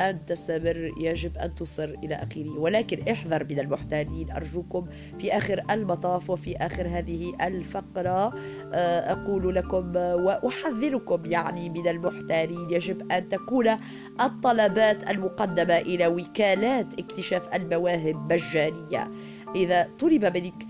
[0.00, 2.58] أن تستمر يجب أن تصر إلى آخره.
[2.58, 4.30] ولكن احذر من المحتالين.
[4.30, 4.86] أرجوكم
[5.18, 8.34] في آخر المطاف وفي آخر هذه الفقرة
[9.12, 12.70] أقول لكم وأحذركم يعني من المحتالين.
[12.70, 13.68] يجب أن تكون
[14.20, 19.10] الطلبات المقدمة إلى وكالات اكتشاف المواهب مجانية.
[19.54, 20.66] إذا طلب منك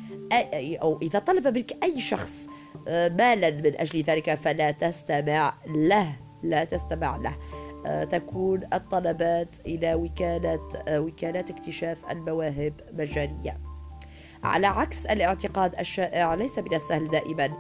[0.83, 2.49] أو إذا طلب منك أي شخص
[2.89, 7.37] آه، مالا من أجل ذلك فلا تستمع له لا تستمع له.
[7.87, 13.61] آه، تكون الطلبات إلى وكالة آه، وكالات اكتشاف المواهب مجانية.
[14.43, 17.59] على عكس الاعتقاد الشائع ليس من السهل دائما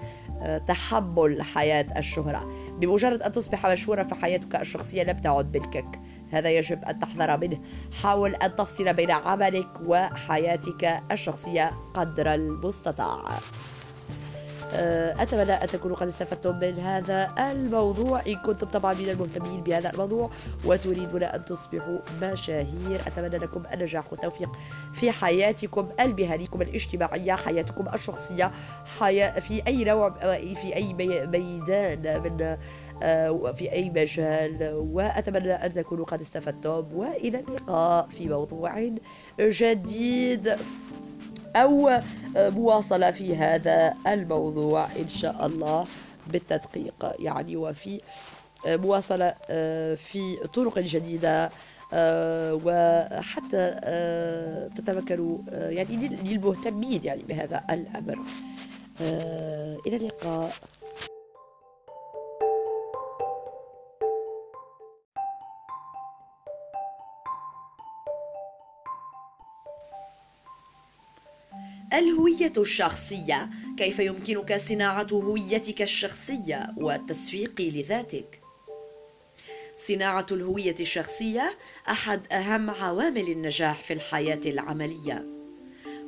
[0.66, 2.48] تحمل حياة الشهرة.
[2.80, 6.00] بمجرد أن تصبح مشهورا فحياتك الشخصية لم تعد ملكك.
[6.30, 7.58] هذا يجب أن تحذر منه.
[8.02, 13.36] حاول أن تفصل بين عملك وحياتك الشخصية قدر المستطاع.
[13.36, 13.40] آه،
[14.72, 18.22] أتمنى أن تكونوا قد استفدتم من هذا الموضوع.
[18.26, 20.30] إن كنتم طبعا من المهتمين بهذا الموضوع
[20.64, 24.50] وتريدون أن تصبحوا مشاهير أتمنى لكم النجاح والتوفيق
[24.92, 28.50] في حياتكم المهنية الاجتماعية حياتكم الشخصية
[28.98, 30.10] حياة في أي نوع
[30.54, 30.94] في أي
[31.26, 32.56] ميدان من
[33.02, 34.70] آه، في أي مجال.
[34.92, 36.86] وأتمنى أن تكونوا قد استفدتم.
[36.94, 38.90] وإلى اللقاء في موضوع
[39.40, 40.56] جديد.
[41.56, 41.90] أو
[42.36, 45.86] مواصلة في هذا الموضوع إن شاء الله
[46.26, 47.14] بالتدقيق.
[47.18, 48.00] يعني وفي
[48.66, 49.34] مواصلة
[49.96, 51.50] في طرق جديدة
[52.64, 53.70] وحتى
[54.76, 58.18] تتمكنوا يعني للمهتمين يعني بهذا الأمر.
[59.86, 60.52] إلى اللقاء.
[71.92, 73.50] الهوية الشخصية.
[73.76, 78.40] كيف يمكنك صناعة هويتك الشخصية والتسويق لذاتك؟
[79.76, 81.50] صناعة الهوية الشخصية
[81.90, 85.26] أحد أهم عوامل النجاح في الحياة العملية.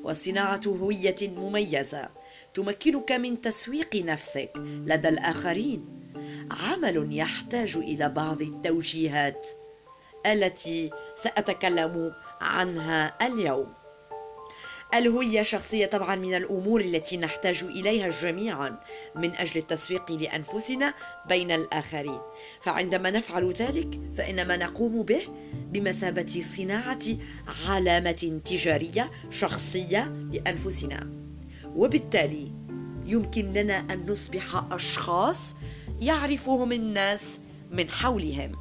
[0.04, 2.08] وصناعة هوية مميزة
[2.54, 5.84] تمكنك من تسويق نفسك لدى الآخرين.
[6.50, 9.46] عمل يحتاج إلى بعض التوجيهات
[10.26, 13.79] التي سأتكلم عنها اليوم.
[14.94, 18.80] الهوية الشخصية طبعا من الأمور التي نحتاج إليها جميعا
[19.16, 20.94] من أجل التسويق لأنفسنا
[21.28, 22.18] بين الآخرين.
[22.60, 25.20] فعندما نفعل ذلك فإن ما نقوم به
[25.72, 27.02] بمثابة صناعة
[27.66, 31.10] علامة تجارية شخصية لأنفسنا.
[31.76, 32.52] وبالتالي
[33.06, 35.56] يمكن لنا أن نصبح أشخاص
[36.00, 38.52] يعرفهم الناس من حولهم.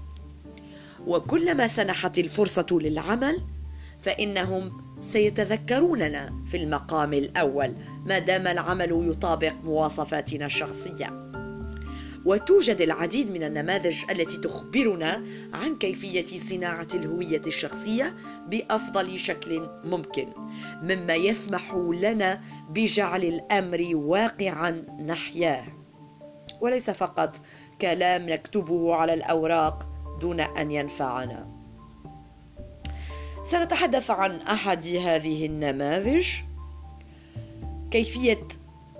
[1.07, 3.41] وكلما سنحت الفرصة للعمل
[4.01, 7.73] فإنهم سيتذكروننا في المقام الأول
[8.05, 11.29] ما دام العمل يطابق مواصفاتنا الشخصية.
[12.25, 18.15] وتوجد العديد من النماذج التي تخبرنا عن كيفية صناعة الهوية الشخصية
[18.47, 20.27] بأفضل شكل ممكن
[20.83, 24.71] مما يسمح لنا بجعل الأمر واقعا
[25.05, 25.63] نحياه.
[26.61, 27.41] وليس فقط
[27.81, 31.58] كلام نكتبه على الأوراق دون أن ينفعنا.
[33.43, 36.27] سنتحدث عن أحد هذه النماذج
[37.91, 38.47] كيفية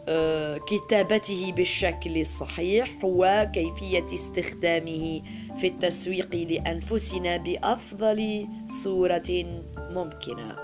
[0.07, 5.21] آه، كتابته بالشكل الصحيح وكيفية استخدامه
[5.57, 9.45] في التسويق لأنفسنا بأفضل صورة
[9.77, 10.55] ممكنة.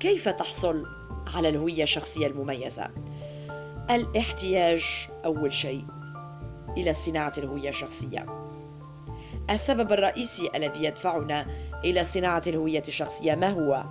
[0.00, 0.86] كيف تحصل
[1.34, 2.90] على الهوية الشخصية المميزة؟
[3.90, 4.84] الاحتياج
[5.24, 5.84] أول شيء
[6.76, 8.43] إلى صناعة الهوية الشخصية.
[9.50, 11.46] السبب الرئيسي الذي يدفعنا
[11.84, 13.84] إلى صناعة الهوية الشخصية ما هو؟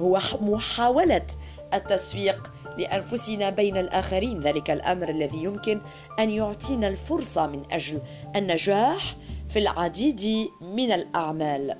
[0.00, 1.26] هو محاولة
[1.74, 5.80] التسويق لأنفسنا بين الآخرين ذلك الأمر الذي يمكن
[6.18, 8.00] أن يعطينا الفرصة من أجل
[8.36, 9.16] النجاح
[9.48, 11.76] في العديد من الأعمال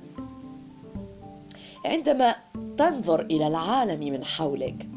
[1.85, 2.35] عندما
[2.77, 4.87] تنظر إلى العالم من حولك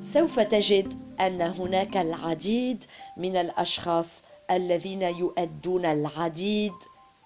[0.00, 2.84] سوف تجد أن هناك العديد
[3.16, 6.72] من الأشخاص الذين يؤدون العديد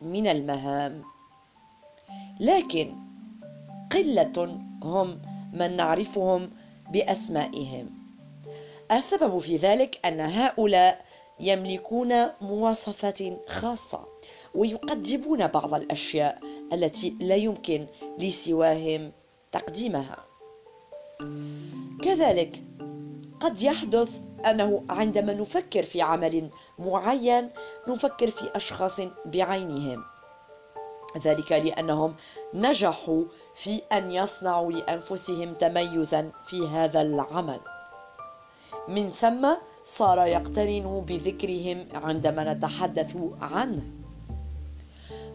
[0.00, 1.02] من المهام.
[2.40, 2.96] لكن
[3.92, 5.22] قلة هم
[5.52, 6.50] من نعرفهم
[6.92, 7.90] بأسمائهم.
[8.92, 11.04] السبب في ذلك أن هؤلاء
[11.40, 14.04] يملكون مواصفات خاصة
[14.54, 16.38] ويقدمون بعض الأشياء
[16.72, 17.86] التي لا يمكن
[18.18, 19.12] لسواهم
[19.52, 20.16] تقديمها.
[22.02, 22.64] كذلك
[23.40, 27.50] قد يحدث أنه عندما نفكر في عمل معين
[27.88, 30.04] نفكر في أشخاص بعينهم.
[31.18, 32.14] ذلك لأنهم
[32.54, 33.24] نجحوا
[33.54, 37.60] في أن يصنعوا لأنفسهم تميزا في هذا العمل.
[38.88, 39.48] من ثم
[39.84, 43.82] صار يقترن بذكرهم عندما نتحدث عنه.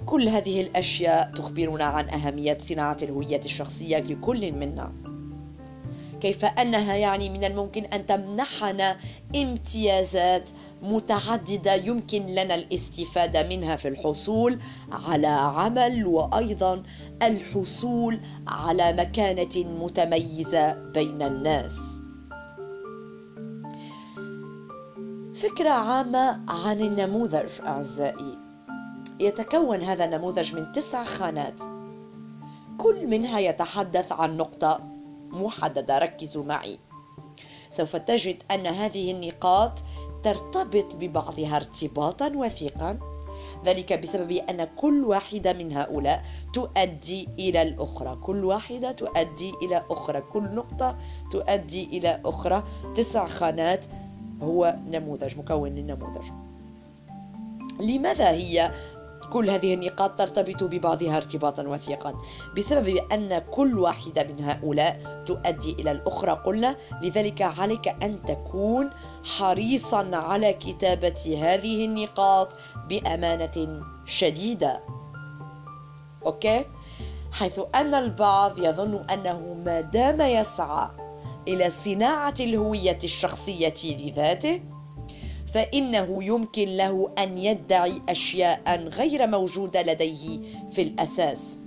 [0.06, 5.14] كل هذه الأشياء تخبرنا عن أهمية صناعة الهوية الشخصية لكل منا.
[6.22, 8.97] كيف أنها يعني من الممكن أن تمنحنا
[9.36, 10.49] امتيازات
[10.84, 14.59] متعددة يمكن لنا الاستفادة منها في الحصول
[14.91, 16.84] على عمل وأيضا
[17.24, 21.95] الحصول على مكانة متميزة بين الناس.
[25.34, 28.38] فكرة عامة عن النموذج أعزائي.
[29.20, 31.61] يتكون هذا النموذج من تسع خانات.
[32.78, 34.95] كل منها يتحدث عن نقطة
[35.44, 36.80] محددة ركزوا معي.
[37.70, 39.84] سوف تجد أن هذه النقاط
[40.24, 43.00] ترتبط ببعضها ارتباطا وثيقا.
[43.66, 46.24] ذلك بسبب أن كل واحدة من هؤلاء
[46.54, 48.16] تؤدي إلى الأخرى.
[48.16, 50.22] كل واحدة تؤدي إلى أخرى.
[50.22, 50.98] كل نقطة
[51.32, 52.64] تؤدي إلى أخرى.
[52.96, 53.86] تسع خانات
[54.42, 56.30] هو نموذج مكون للنموذج.
[57.80, 58.72] لماذا هي
[59.26, 62.16] كل هذه النقاط ترتبط ببعضها ارتباطا وثيقا
[62.58, 68.90] بسبب أن كل واحدة من هؤلاء تؤدي إلى الأخرى قلنا لذلك عليك أن تكون
[69.38, 72.58] حريصا على كتابة هذه النقاط
[72.90, 74.82] بأمانة شديدة
[76.26, 76.66] أوكي؟
[77.32, 80.90] حيث أن البعض يظن أنه ما دام يسعى
[81.48, 84.62] إلى صناعة الهوية الشخصية لذاته
[85.56, 90.39] فإنه يمكن له أن يدعي أشياء غير موجودة لديه
[90.72, 91.60] في الأساس.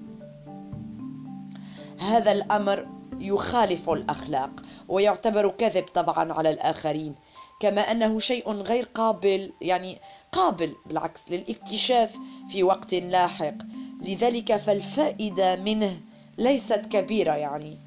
[1.98, 2.86] هذا الأمر
[3.20, 4.50] يخالف الأخلاق
[4.88, 7.14] ويعتبر كذب طبعا على الآخرين
[7.60, 9.98] كما أنه شيء غير قابل يعني
[10.32, 12.16] قابل بالعكس للاكتشاف
[12.48, 13.54] في وقت لاحق
[14.02, 16.00] لذلك فالفائدة منه
[16.38, 17.78] ليست كبيرة يعني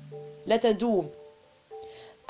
[0.45, 1.09] لا تدوم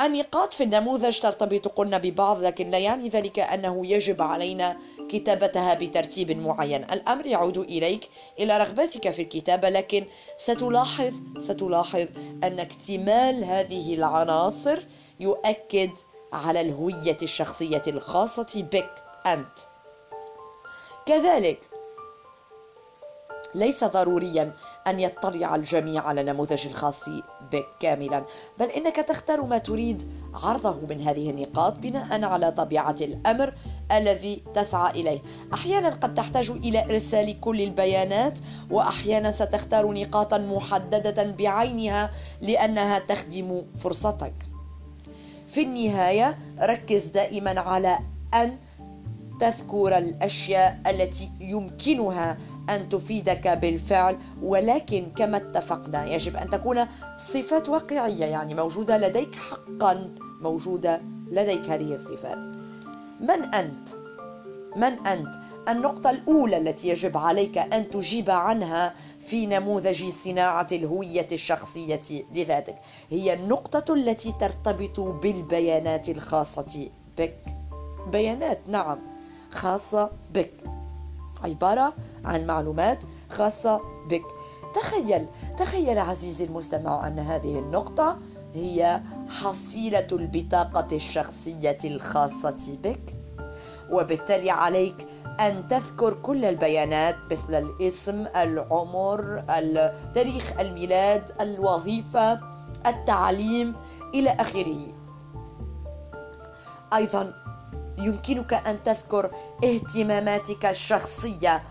[0.05, 4.77] النقاط في النموذج ترتبط قلنا ببعض لكن لا يعني ذلك أنه يجب علينا
[5.09, 6.83] كتابتها بترتيب معين.
[6.83, 10.05] الأمر يعود إليك إلى رغبتك في الكتابة لكن
[10.37, 12.07] ستلاحظ ستلاحظ
[12.43, 14.79] أن اكتمال هذه العناصر
[15.19, 15.91] يؤكد
[16.33, 19.57] على الهوية الشخصية الخاصة بك أنت.
[21.05, 21.59] كذلك
[23.55, 24.53] ليس ضروريا
[24.87, 27.09] أن يطلع الجميع على نموذج الخاص
[27.51, 28.25] بك كاملا.
[28.59, 33.53] بل إنك تختار ما تريد عرضه من هذه النقاط بناء على طبيعة الأمر
[33.91, 35.21] الذي تسعى إليه.
[35.53, 38.39] أحيانا قد تحتاج إلى إرسال كل البيانات
[38.71, 42.11] وأحيانا ستختار نقاطا محددة بعينها
[42.41, 44.33] لأنها تخدم فرصتك.
[45.47, 47.99] في النهاية ركز دائما على
[48.33, 48.57] أن
[49.41, 52.37] تذكر الأشياء التي يمكنها
[52.69, 56.85] أن تفيدك بالفعل ولكن كما اتفقنا يجب أن تكون
[57.17, 62.45] صفات واقعية يعني موجودة لديك حقا موجودة لديك هذه الصفات.
[63.19, 63.89] من أنت؟
[64.75, 65.35] من أنت؟
[65.69, 72.75] النقطة الأولى التي يجب عليك أن تجيب عنها في نموذج صناعة الهوية الشخصية لذاتك
[73.09, 77.45] هي النقطة التي ترتبط بالبيانات الخاصة بك.
[78.11, 79.10] بيانات نعم.
[79.51, 80.53] خاصة بك.
[81.43, 81.93] عبارة
[82.25, 84.25] عن معلومات خاصة بك.
[84.75, 85.27] تخيل
[85.57, 88.19] تخيل عزيزي المستمع أن هذه النقطة
[88.53, 93.15] هي حصيلة البطاقة الشخصية الخاصة بك.
[93.91, 95.07] وبالتالي عليك
[95.39, 99.43] أن تذكر كل البيانات مثل الاسم، العمر،
[100.13, 102.39] تاريخ الميلاد، الوظيفة،
[102.85, 103.75] التعليم
[104.13, 104.87] إلى آخره.
[106.93, 107.33] أيضا
[107.97, 109.31] يمكنك أن تذكر
[109.63, 111.63] اهتماماتك الشخصية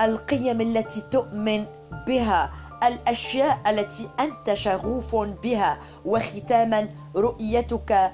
[0.00, 1.66] القيم التي تؤمن
[2.06, 8.12] بها الأشياء التي أنت شغوف بها وختاما رؤيتك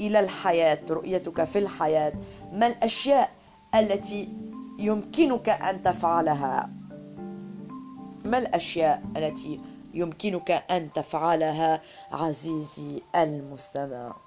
[0.00, 2.12] إلى الحياة رؤيتك في الحياة.
[2.52, 3.30] ما الأشياء
[3.74, 4.28] التي
[4.78, 6.70] يمكنك أن تفعلها؟
[8.24, 9.60] ما الأشياء التي
[9.94, 11.80] يمكنك أن تفعلها
[12.12, 14.25] عزيزي المستمع؟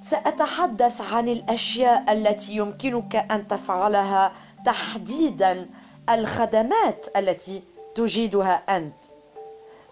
[0.00, 4.32] سأتحدث عن الأشياء التي يمكنك أن تفعلها
[4.66, 5.68] تحديدا
[6.10, 7.62] الخدمات التي
[7.94, 9.04] تجيدها أنت.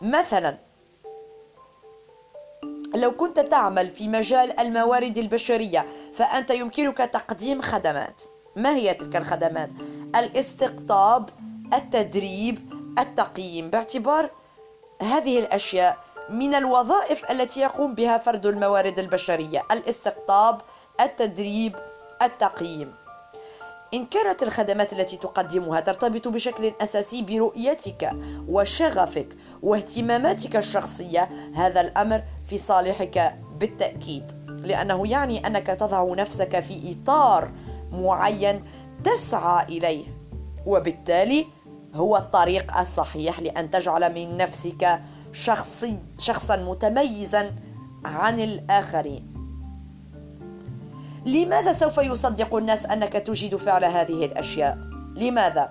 [0.03, 0.59] مثلا
[2.95, 8.23] لو كنت تعمل في مجال الموارد البشرية فأنت يمكنك تقديم خدمات.
[8.57, 9.71] ما هي تلك الخدمات؟
[10.17, 11.31] الاستقطاب،
[11.75, 12.59] التدريب،
[12.99, 14.31] التقييم باعتبار.
[15.03, 15.99] هذه الأشياء
[16.31, 20.61] من الوظائف التي يقوم بها فرد الموارد البشرية الاستقطاب،
[21.01, 21.77] التدريب،
[22.23, 22.95] التقييم.
[23.95, 28.11] إن كانت الخدمات التي تقدمها ترتبط بشكل أساسي برؤيتك
[28.49, 29.29] وشغفك
[29.63, 34.33] واهتماماتك الشخصية هذا الأمر في صالحك بالتأكيد.
[34.49, 37.51] لأنه يعني أنك تضع نفسك في إطار
[37.93, 38.63] معين
[39.05, 40.05] تسعى إليه.
[40.67, 41.47] وبالتالي
[41.95, 45.01] هو الطريق الصحيح لأن تجعل من نفسك
[45.33, 47.53] شخصي شخصا متميزا
[48.05, 49.31] عن الآخرين
[51.27, 54.79] لماذا سوف يصدق الناس أنك تجيد فعل هذه الأشياء؟
[55.17, 55.71] لماذا؟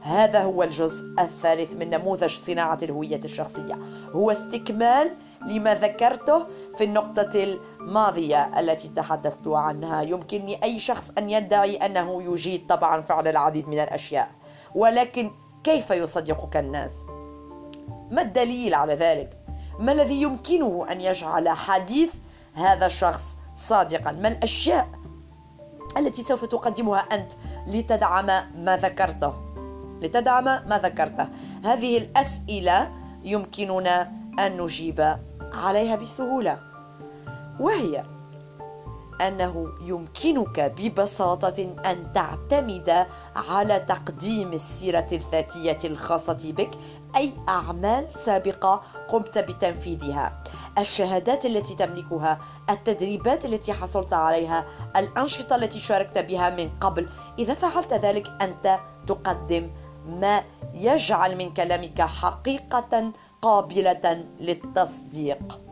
[0.00, 3.74] هذا هو الجزء الثالث من نموذج صناعة الهوية الشخصية
[4.12, 5.16] هو استكمال
[5.46, 6.46] لما ذكرته
[6.78, 13.28] في النقطة الماضية التي تحدثت عنها يمكن لأي شخص أن يدعي أنه يجيد طبعا فعل
[13.28, 14.30] العديد من الأشياء
[14.74, 15.30] ولكن
[15.64, 16.92] كيف يصدقك الناس؟
[18.10, 19.38] ما الدليل على ذلك؟
[19.78, 22.14] ما الذي يمكنه أن يجعل حديث
[22.54, 24.88] هذا الشخص صادقا؟ ما الأشياء
[25.96, 27.32] التي سوف تقدمها أنت
[27.66, 28.26] لتدعم
[28.64, 29.34] ما ذكرته؟
[30.02, 31.28] لتدعم ما ذكرته.
[31.64, 32.90] هذه الأسئلة
[33.24, 35.18] يمكننا أن نجيب
[35.52, 36.58] عليها بسهولة.
[37.60, 38.02] وهي
[39.20, 43.06] أنه يمكنك ببساطة أن تعتمد
[43.36, 46.70] على تقديم السيرة الذاتية الخاصة بك
[47.16, 50.42] أي أعمال سابقة قمت بتنفيذها.
[50.78, 52.38] الشهادات التي تملكها
[52.70, 54.64] التدريبات التي حصلت عليها
[54.96, 57.08] الأنشطة التي شاركت بها من قبل.
[57.38, 59.70] إذا فعلت ذلك أنت تقدم
[60.06, 60.42] ما
[60.74, 63.12] يجعل من كلامك حقيقة
[63.42, 65.67] قابلة للتصديق.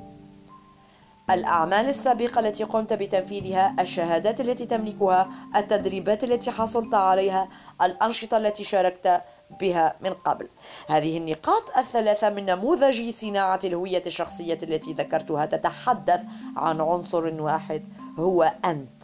[1.31, 7.49] الأعمال السابقة التي قمت بتنفيذها الشهادات التي تملكها التدريبات التي حصلت عليها
[7.83, 9.23] الأنشطة التي شاركت
[9.61, 10.49] بها من قبل.
[10.89, 15.47] هذه النقاط الثلاثة من نموذج صناعة الهوية الشخصية التي ذكرتها.
[15.47, 16.21] تتحدث
[16.57, 17.85] عن عنصر واحد
[18.19, 19.03] هو أنت.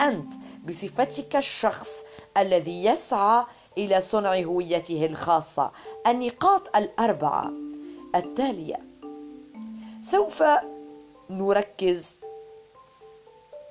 [0.00, 0.34] أنت
[0.68, 2.04] بصفتك الشخص
[2.36, 3.44] الذي يسعى
[3.78, 5.72] إلى صنع هويته الخاصة.
[6.06, 7.50] النقاط الأربعة
[8.14, 8.80] التالية
[10.00, 10.42] سوف
[11.30, 12.20] نركز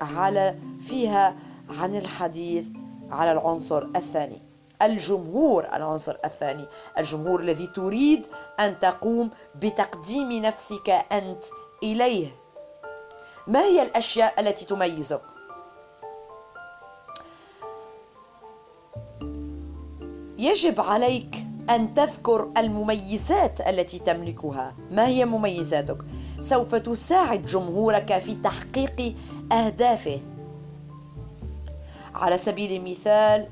[0.01, 1.35] على فيها
[1.69, 2.67] عن الحديث
[3.11, 4.41] على العنصر الثاني.
[4.81, 6.65] الجمهور العنصر الثاني.
[6.97, 8.27] الجمهور الذي تريد
[8.59, 11.43] أن تقوم بتقديم نفسك أنت
[11.83, 12.27] إليه.
[13.47, 15.21] ما هي الأشياء التي تميزك؟
[20.37, 21.35] يجب عليك
[21.69, 24.75] أن تذكر المميزات التي تملكها.
[24.91, 25.97] ما هي مميزاتك؟
[26.39, 29.15] سوف تساعد جمهورك في تحقيق
[29.51, 30.19] أهدافه.
[32.15, 33.47] على سبيل المثال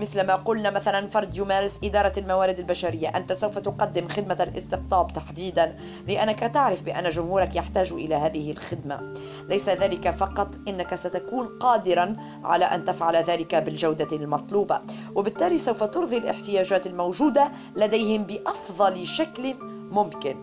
[0.00, 5.76] مثل ما قلنا مثلا فرد يمارس إدارة الموارد البشرية أنت سوف تقدم خدمة الاستقطاب تحديدا
[6.08, 9.14] لأنك تعرف بأن جمهورك يحتاج إلى هذه الخدمة.
[9.48, 14.80] ليس ذلك فقط إنك ستكون قادرا على أن تفعل ذلك بالجودة المطلوبة.
[15.14, 19.54] وبالتالي سوف ترضي الاحتياجات الموجودة لديهم بأفضل شكل
[19.90, 20.36] ممكن.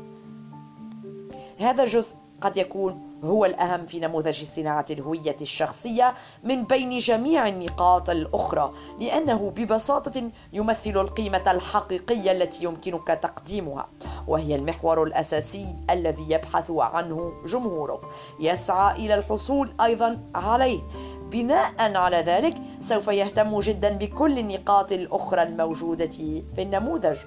[1.60, 6.14] هذا جزء قد يكون هو الأهم في نموذج صناعة الهوية الشخصية
[6.44, 13.90] من بين جميع النقاط الأخرى لأنه ببساطة يمثل القيمة الحقيقية التي يمكنك تقديمها
[14.28, 18.00] وهي المحور الأساسي الذي يبحث عنه جمهورك.
[18.40, 20.80] يسعى إلى الحصول أيضا عليه.
[21.32, 27.18] بناء على ذلك سوف يهتم جدا بكل النقاط الأخرى الموجودة في النموذج.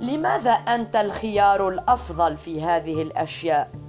[0.00, 3.81] لماذا أنت الخيار الأفضل في هذه الأشياء؟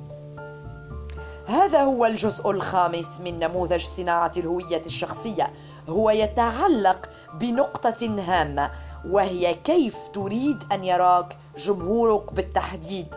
[1.48, 5.54] هذا هو الجزء الخامس من نموذج صناعة الهوية الشخصية.
[5.89, 8.72] هو يتعلق بنقطة هامة
[9.06, 13.08] وهي كيف تريد أن يراك جمهورك بالتحديد.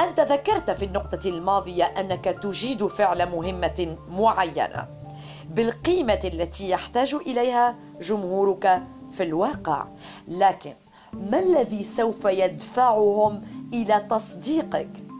[0.00, 4.88] أنت ذكرت في النقطة الماضية أنك تجيد فعل مهمة معينة.
[5.50, 9.86] بالقيمة التي يحتاج إليها جمهورك في الواقع.
[10.28, 10.74] لكن
[11.12, 13.42] ما الذي سوف يدفعهم
[13.72, 15.15] إلى تصديقك؟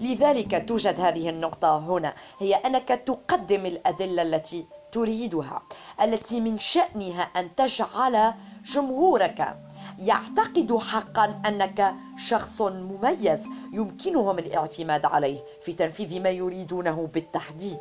[0.00, 5.62] لذلك توجد هذه النقطة هنا هي أنك تقدم الأدلة التي تريدها
[6.02, 8.34] التي من شأنها أن تجعل
[8.64, 9.58] جمهورك
[9.98, 17.80] يعتقد حقا أنك شخص مميز يمكنهم الاعتماد عليه في تنفيذ ما يريدونه بالتحديد.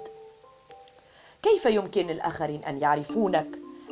[1.42, 3.48] كيف يمكن الآخرين أن يعرفونك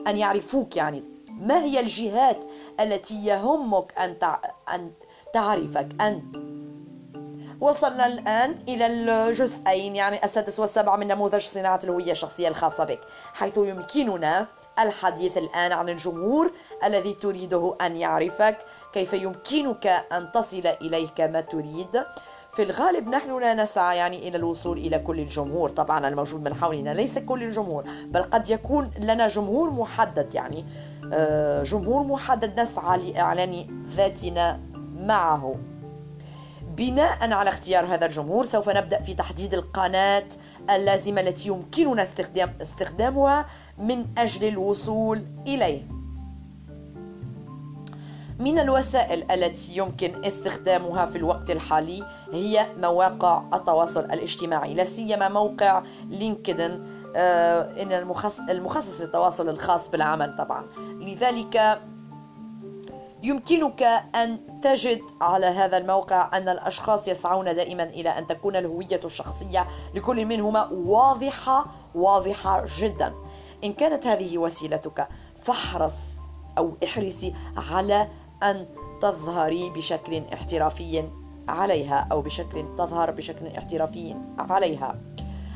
[0.07, 2.45] أن يعرفوك يعني؟ ما هي الجهات
[2.79, 4.37] التي يهمك أن
[4.73, 4.91] أن
[5.33, 6.21] تعرفك؟ أن
[7.61, 12.99] وصلنا الآن إلى الجزئين يعني السادس والسابع من نموذج صناعة الهوية الشخصية الخاصة بك
[13.33, 14.47] حيث يمكننا
[14.79, 16.51] الحديث الآن عن الجمهور
[16.83, 18.57] الذي تريده أن يعرفك
[18.93, 22.03] كيف يمكنك أن تصل إليه كما تريد.
[22.55, 26.89] في الغالب نحن لا نسعى يعني إلى الوصول إلى كل الجمهور طبعا الموجود من حولنا
[26.89, 30.65] ليس كل الجمهور بل قد يكون لنا جمهور محدد يعني
[31.13, 34.61] آه، جمهور محدد نسعى لإعلان ذاتنا
[34.95, 35.55] معه.
[36.77, 40.27] بناء على اختيار هذا الجمهور سوف نبدأ في تحديد القناة
[40.69, 43.45] اللازمة التي يمكننا استخدام استخدامها
[43.77, 45.83] من أجل الوصول إليه.
[48.39, 55.83] من الوسائل التي يمكن استخدامها في الوقت الحالي هي مواقع التواصل الاجتماعي لا سيما موقع
[56.09, 56.95] لينكدين.
[57.17, 60.65] آه، إن المخصص, المخصص للتواصل الخاص بالعمل طبعا.
[60.79, 61.81] لذلك
[63.25, 63.83] يمكنك
[64.15, 70.25] أن تجد على هذا الموقع أن الأشخاص يسعون دائما إلى أن تكون الهوية الشخصية لكل
[70.25, 71.65] منهما واضحة
[71.95, 73.13] واضحة جدا.
[73.63, 75.07] إن كانت هذه وسيلتك
[75.37, 75.95] فاحرص
[76.57, 77.33] أو احرصي
[77.71, 78.07] على
[78.43, 78.65] أن
[79.01, 81.09] تظهري بشكل احترافي
[81.47, 85.01] عليها أو بشكل تظهر بشكل احترافي عليها.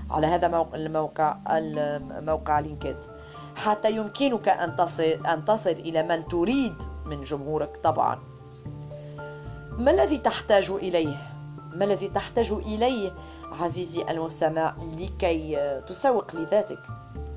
[0.09, 3.03] على هذا الموقع الموقع لينكد.
[3.59, 8.19] حتى يمكنك أن تصل أن تصل إلى من تريد من جمهورك طبعا
[9.77, 11.15] ما الذي تحتاج إليه؟
[11.73, 13.11] ما الذي تحتاج إليه
[13.51, 16.79] عزيزي المستمع لكي تسوق لذاتك؟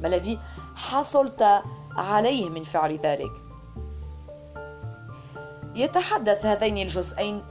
[0.00, 0.38] ما الذي
[0.74, 1.62] حصلت
[1.96, 3.32] عليه من فعل ذلك؟
[5.74, 7.42] يتحدث هذين الجزئين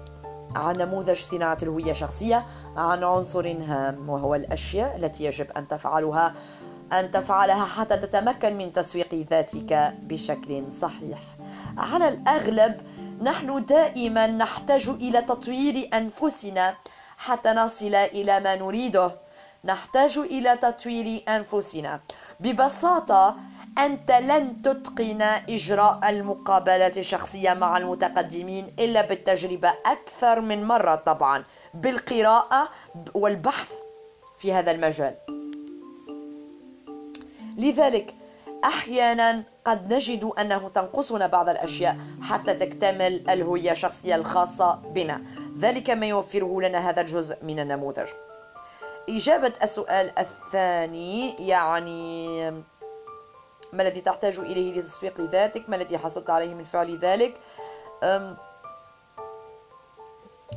[0.56, 2.46] عن نموذج صناعة الهوية الشخصية
[2.76, 6.34] عن عنصر هام وهو الأشياء التي يجب أن تفعلها
[6.94, 11.20] أن تفعلها حتى تتمكن من تسويق ذاتك بشكل صحيح.
[11.78, 12.82] على الأغلب
[13.22, 16.76] نحن دائما نحتاج إلى تطوير أنفسنا
[17.18, 19.12] حتى نصل إلى ما نريده.
[19.66, 22.00] نحتاج إلى تطوير أنفسنا.
[22.40, 23.36] ببساطة
[23.80, 32.70] أنت لن تتقن إجراء المقابلات الشخصية مع المتقدمين إلا بالتجربة أكثر من مرة طبعا بالقراءة
[33.16, 33.72] والبحث
[34.38, 35.16] في هذا المجال
[37.58, 38.16] لذلك
[38.64, 45.24] أحيانا قد نجد أنه تنقصنا بعض الأشياء حتى تكتمل الهوية الشخصية الخاصة بنا.
[45.58, 48.08] ذلك ما يوفره لنا هذا الجزء من النموذج.
[49.10, 52.52] إجابة السؤال الثاني يعني
[53.74, 57.34] ما الذي تحتاج إليه لتسويق ذاتك؟ ما الذي حصلت عليه من فعل ذلك؟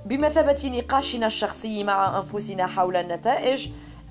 [0.04, 3.68] بمثابة نقاشنا الشخصي مع أنفسنا حول النتائج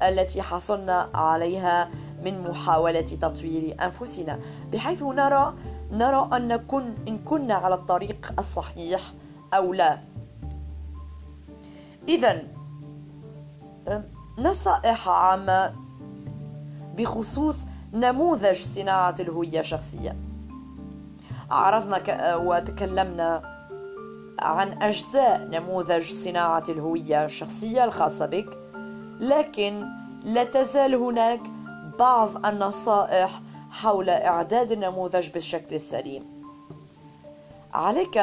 [0.09, 1.89] التي حصلنا عليها
[2.25, 4.39] من محاولة تطوير أنفسنا
[4.71, 5.53] بحيث نرى
[5.91, 9.13] نرى أن نكون إن كنا على الطريق الصحيح
[9.53, 9.99] أو لا.
[12.07, 12.43] إذا
[14.37, 15.75] نصائح عامة
[16.97, 20.15] بخصوص نموذج صناعة الهوية الشخصية.
[21.51, 23.53] عرضنا وتكلمنا
[24.39, 28.62] عن أجزاء نموذج صناعة الهوية الشخصية الخاصة بك.
[29.19, 29.85] لكن
[30.23, 31.41] لا تزال هناك
[31.99, 33.41] بعض النصائح
[33.71, 36.23] حول إعداد النموذج بالشكل السليم.
[37.73, 38.17] عليك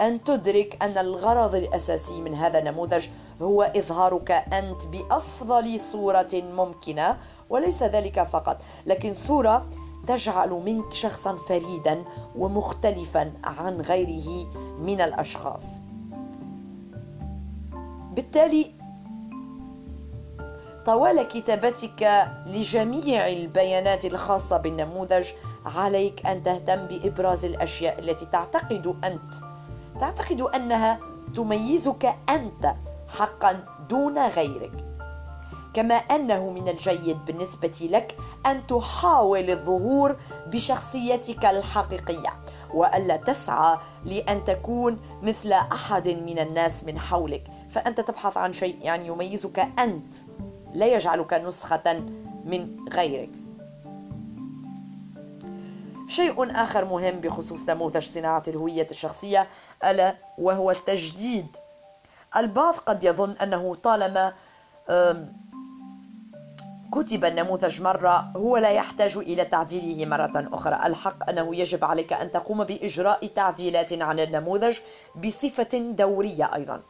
[0.00, 3.08] أن تدرك أن الغرض الأساسي من هذا النموذج
[3.42, 7.16] هو إظهارك أنت بأفضل صورة ممكنة
[7.50, 9.66] وليس ذلك فقط لكن صورة
[10.06, 12.04] تجعل منك شخصا فريدا
[12.36, 14.46] ومختلفا عن غيره
[14.78, 15.80] من الأشخاص.
[18.12, 18.81] بالتالي
[20.86, 25.28] طوال كتابتك لجميع البيانات الخاصة بالنموذج
[25.66, 29.34] عليك أن تهتم بإبراز الأشياء التي تعتقد أنت.
[30.00, 30.98] تعتقد أنها
[31.34, 32.74] تميزك أنت
[33.08, 34.72] حقا دون غيرك.
[35.74, 38.16] كما أنه من الجيد بالنسبة لك
[38.46, 40.16] أن تحاول الظهور
[40.46, 42.42] بشخصيتك الحقيقية
[42.74, 47.44] وألا تسعى لأن تكون مثل أحد من الناس من حولك.
[47.70, 50.14] فأنت تبحث عن شيء يعني يميزك أنت.
[50.72, 51.94] لا يجعلك نسخة
[52.44, 53.30] من غيرك.
[56.08, 59.48] شيء آخر مهم بخصوص نموذج صناعة الهوية الشخصية
[59.84, 61.56] ألا وهو التجديد.
[62.36, 64.32] البعض قد يظن أنه طالما
[66.92, 70.86] كتب النموذج مرة هو لا يحتاج إلى تعديله مرة أخرى.
[70.86, 74.78] الحق أنه يجب عليك أن تقوم بإجراء تعديلات على النموذج
[75.24, 76.82] بصفة دورية أيضا.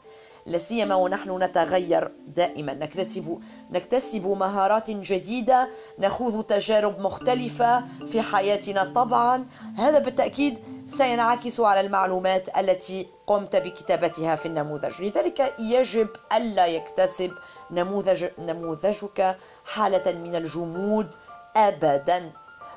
[0.47, 2.75] لا سيما ونحن نتغير دائما.
[2.75, 3.41] نكتسب
[3.71, 5.69] نكتسب مهارات جديدة
[5.99, 9.47] نخوض تجارب مختلفة في حياتنا طبعا.
[9.77, 15.03] هذا بالتأكيد سينعكس على المعلومات التي قمت بكتابتها في النموذج.
[15.03, 17.31] لذلك يجب ألا يكتسب
[17.71, 21.15] نموذج نموذجك حالة من الجمود
[21.57, 22.33] ابدا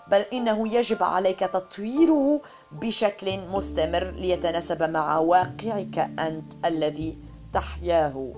[0.07, 2.41] بل إنه يجب عليك تطويره
[2.71, 7.17] بشكل مستمر ليتناسب مع واقعك أنت الذي
[7.55, 8.33] تحياه.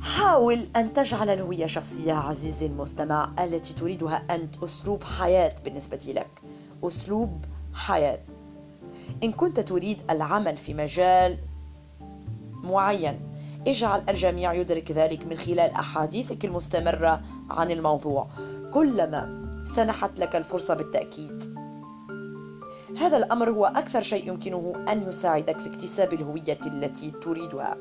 [0.00, 6.42] حاول أن تجعل الهوية شخصية عزيزي المستمع التي تريدها أنت أسلوب حياة بالنسبة لك.
[6.84, 8.20] أسلوب حياة.
[9.24, 11.38] إن كنت تريد العمل في مجال
[12.64, 13.20] معين
[13.66, 18.28] اجعل الجميع يدرك ذلك من خلال أحاديثك المستمرة عن الموضوع.
[18.74, 21.67] كلما سنحت لك الفرصة بالتأكيد.
[23.00, 27.76] هذا الأمر هو أكثر شيء يمكنه أن يساعدك في اكتساب الهوية التي تريدها.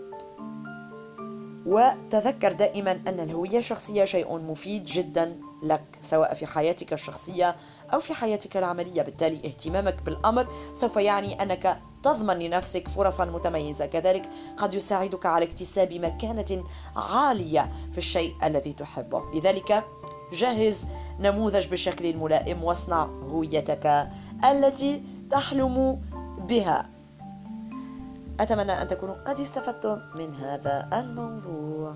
[1.65, 7.55] وتذكر دائما أن الهوية الشخصية شيء مفيد جدا لك سواء في حياتك الشخصية
[7.93, 9.01] أو في حياتك العملية.
[9.01, 13.85] بالتالي اهتمامك بالأمر سوف يعني أنك تضمن لنفسك فرصا متميزة.
[13.85, 16.63] كذلك قد يساعدك على اكتساب مكانة
[16.95, 19.21] عالية في الشيء الذي تحبه.
[19.33, 19.83] لذلك
[20.33, 20.87] جهز
[21.19, 24.09] نموذج بالشكل الملائم واصنع هويتك
[24.45, 26.01] التي تحلم
[26.49, 26.89] بها
[28.39, 31.95] أتمنى أن تكونوا قد استفدتم من هذا الموضوع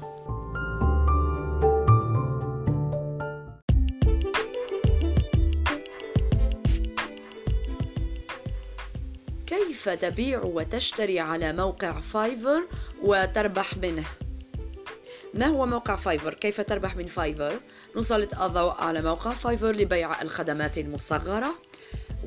[9.48, 12.68] كيف تبيع وتشتري على موقع فايفر
[13.04, 14.06] وتربح منه
[15.34, 17.60] ما هو موقع فايفر؟ كيف تربح من فايفر؟
[17.96, 21.54] نسلط الضوء على موقع فايفر لبيع الخدمات المصغرة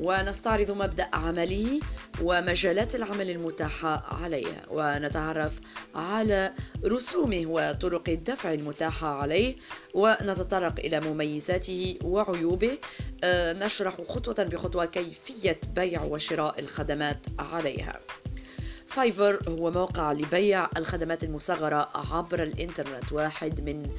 [0.01, 1.79] ونستعرض مبدأ عمله
[2.21, 5.59] ومجالات العمل المتاحة عليه ونتعرف
[5.95, 6.53] على
[6.85, 9.55] رسومه وطرق الدفع المتاحة عليه
[9.93, 12.77] ونتطرق إلى مميزاته وعيوبه.
[13.23, 17.99] آه، نشرح خطوة بخطوة كيفية بيع وشراء الخدمات عليها.
[18.87, 23.89] فايفر هو موقع لبيع الخدمات المصغرة عبر الإنترنت واحد من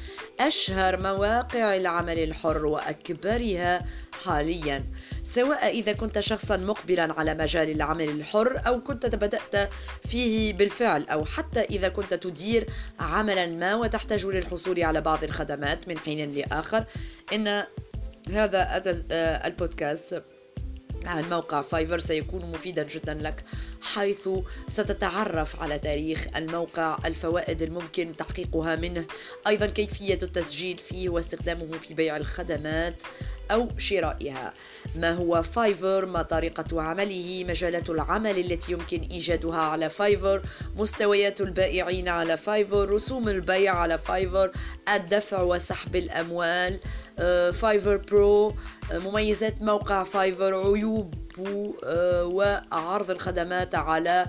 [0.40, 3.84] أشهر مواقع العمل الحر وأكبرها
[4.24, 4.84] حاليا.
[5.22, 9.70] سواء إذا كنت شخصا مقبلا على مجال العمل الحر أو كنت بدأت
[10.02, 12.66] فيه بالفعل أو حتى إذا كنت تدير
[13.00, 16.84] عملا ما وتحتاج للحصول على بعض الخدمات من حين لآخر.
[17.32, 17.64] إن
[18.30, 18.82] هذا
[19.46, 20.22] البودكاست.
[21.08, 23.44] عن موقع Fiverr سيكون مفيدا جدا لك
[23.82, 24.28] حيث
[24.68, 29.06] ستتعرف على تاريخ الموقع الفوائد الممكن تحقيقها منه
[29.46, 33.02] أيضا كيفية التسجيل فيه واستخدامه في بيع الخدمات
[33.50, 34.54] أو شرائها.
[34.96, 40.42] ما هو Fiverr؟ ما طريقة عمله؟ مجالات العمل التي يمكن إيجادها على Fiverr؟
[40.76, 44.52] مستويات البائعين على Fiverr؟ رسوم البيع على Fiverr؟
[44.94, 46.80] الدفع وسحب الأموال؟
[47.52, 48.54] Fiverr Pro
[48.92, 54.26] مميزات موقع Fiverr عيوبه آه، وعرض الخدمات على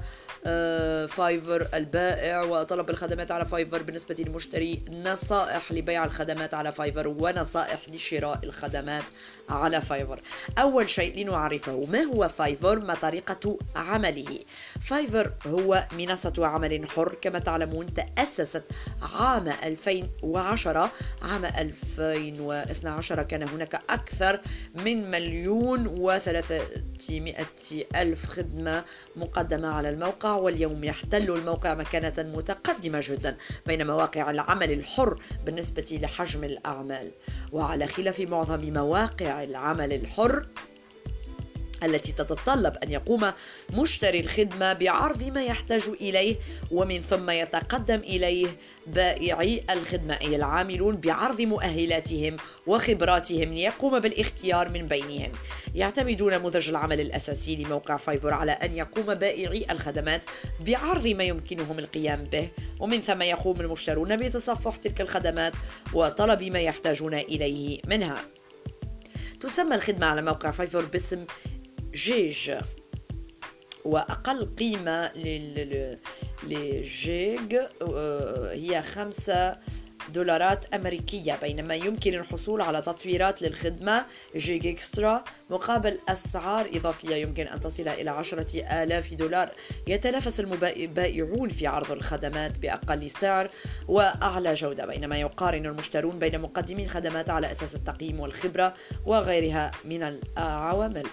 [1.07, 8.39] Fiverr البائع وطلب الخدمات على Fiverr بالنسبة للمشتري نصائح لبيع الخدمات على Fiverr ونصائح لشراء
[8.43, 9.03] الخدمات
[9.49, 10.21] على Fiverr
[10.57, 14.39] أول شيء لنعرفه ما هو Fiverr ما طريقة عمله؟
[14.81, 18.63] Fiverr هو منصة عمل حر كما تعلمون تأسست
[19.19, 20.91] عام 2010
[21.21, 24.39] عام 2012 كان هناك أكثر
[24.75, 27.45] من مليون وثلاثمائة
[27.95, 28.83] ألف خدمة
[29.17, 36.43] مقدمة على الموقع واليوم يحتل الموقع مكانة متقدمة جدا بين مواقع العمل الحر بالنسبة لحجم
[36.43, 37.11] الأعمال.
[37.51, 40.47] وعلى خلاف معظم مواقع العمل الحر
[41.83, 43.31] التي تتطلب أن يقوم
[43.73, 46.35] مشتري الخدمة بعرض ما يحتاج إليه
[46.71, 48.47] ومن ثم يتقدم إليه
[48.87, 55.31] بائعي الخدمة أي العاملون بعرض مؤهلاتهم وخبراتهم ليقوم بالاختيار من بينهم.
[55.75, 60.25] يعتمد نموذج العمل الأساسي لموقع Fiverr على أن يقوم بائعي الخدمات
[60.59, 62.49] بعرض ما يمكنهم القيام به.
[62.79, 65.53] ومن ثم يقوم المشترون بتصفح تلك الخدمات
[65.93, 68.25] وطلب ما يحتاجون إليه منها.
[69.39, 71.25] تسمى الخدمة على موقع Fiverr باسم
[71.97, 72.51] جيج
[73.85, 75.11] وأقل قيمة
[76.43, 77.55] للجيج
[78.51, 79.57] هي خمسة
[80.13, 87.59] دولارات أمريكية بينما يمكن الحصول على تطويرات للخدمة جيج إكسترا مقابل أسعار إضافية يمكن أن
[87.59, 89.51] تصل إلى عشرة آلاف دولار
[89.87, 93.49] يتنافس البائعون في عرض الخدمات بأقل سعر
[93.87, 98.73] وأعلى جودة بينما يقارن المشترون بين مقدمي الخدمات على أساس التقييم والخبرة
[99.05, 101.07] وغيرها من العوامل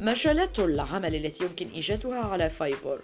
[0.00, 3.00] مجالات العمل التي يمكن إيجادها على Fiverr.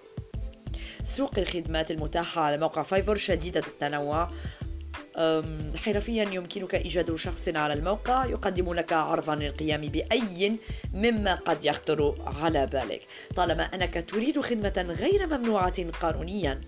[1.03, 4.31] سوق الخدمات المتاحة على موقع Fiverr شديدة التنوع.
[5.77, 10.59] حرفيا يمكنك إيجاد شخص على الموقع يقدم لك عرضا للقيام بأي
[10.95, 13.03] مما قد يخطر على بالك.
[13.37, 16.61] طالما أنك تريد خدمة غير ممنوعة قانونيا.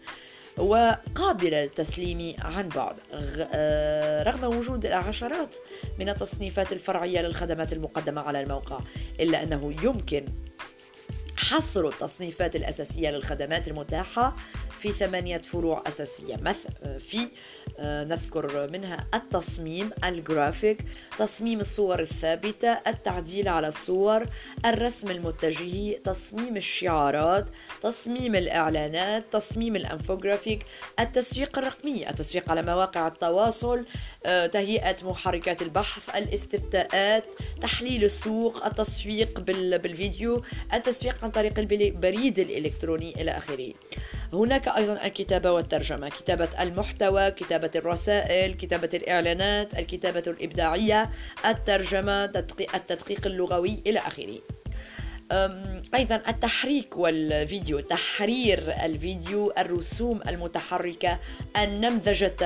[0.59, 5.57] وقابلة للتسليم عن بعد آه، رغم وجود العشرات
[5.99, 8.81] من التصنيفات الفرعية للخدمات المقدمة على الموقع
[9.21, 10.25] إلا أنه يمكن
[11.37, 14.35] حصر التصنيفات الأساسية للخدمات المتاحة
[14.79, 16.37] في ثمانية فروع أساسية.
[16.37, 16.69] مثل
[17.01, 17.29] في
[17.79, 20.85] آه، نذكر منها التصميم الجرافيك
[21.19, 24.27] تصميم الصور الثابتة التعديل على الصور
[24.67, 27.51] الرسم المتجهي تصميم الشعارات
[27.81, 30.67] تصميم الإعلانات تصميم الأنفوغرافيك
[31.01, 33.85] التسويق الرقمي التسويق على مواقع التواصل
[34.53, 37.25] تهيئة محركات البحث الاستفتاءات
[37.61, 40.43] تحليل السوق التسويق بالفيديو
[40.75, 43.73] التسويق عن طريق البريد الإلكتروني إلى آخره.
[44.33, 51.11] هناك أيضا الكتابة والترجمة كتابة المحتوى كتابة الرسائل كتابة الإعلانات الكتابة الإبداعية
[51.47, 52.25] الترجمة
[52.75, 54.39] التدقيق اللغوي إلى آخره.
[55.95, 61.19] أيضا التحريك والفيديو تحرير الفيديو الرسوم المتحركة
[61.57, 62.37] النمذجة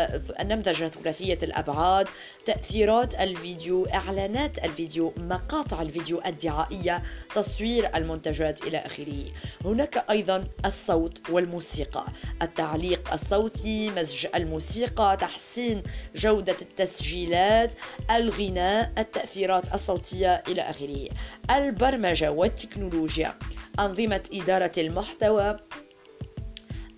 [0.41, 2.09] النمذجة ثلاثية الأبعاد
[2.45, 7.03] تأثيرات الفيديو إعلانات الفيديو مقاطع الفيديو الدعائية
[7.35, 9.24] تصوير المنتجات إلى آخره.
[9.64, 12.07] هناك أيضا الصوت والموسيقى.
[12.43, 15.83] التعليق الصوتي مزج الموسيقى تحسين
[16.16, 17.74] جودة التسجيلات
[18.11, 21.09] الغناء التأثيرات الصوتية إلى آخره.
[21.51, 23.39] البرمجة والتكنولوجيا التكنولوجيا.
[23.81, 25.57] أنظمة إدارة المحتوى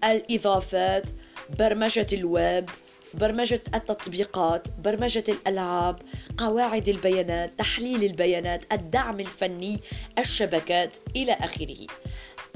[0.04, 1.10] الإضافات
[1.58, 2.70] برمجة الويب
[3.14, 5.98] برمجة التطبيقات برمجة الألعاب
[6.38, 9.80] قواعد البيانات تحليل البيانات الدعم الفني
[10.18, 11.86] الشبكات إلى آخره.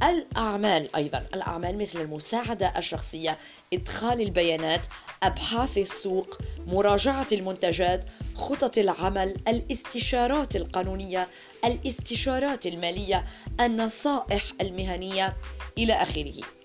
[0.03, 1.27] الأعمال أيضا.
[1.35, 3.39] الأعمال مثل المساعدة الشخصية
[3.73, 4.87] إدخال البيانات
[5.23, 11.29] أبحاث السوق مراجعة المنتجات خطط العمل الاستشارات القانونية
[11.65, 13.25] الاستشارات المالية
[13.61, 15.37] النصائح المهنية
[15.79, 16.58] إلى آخره.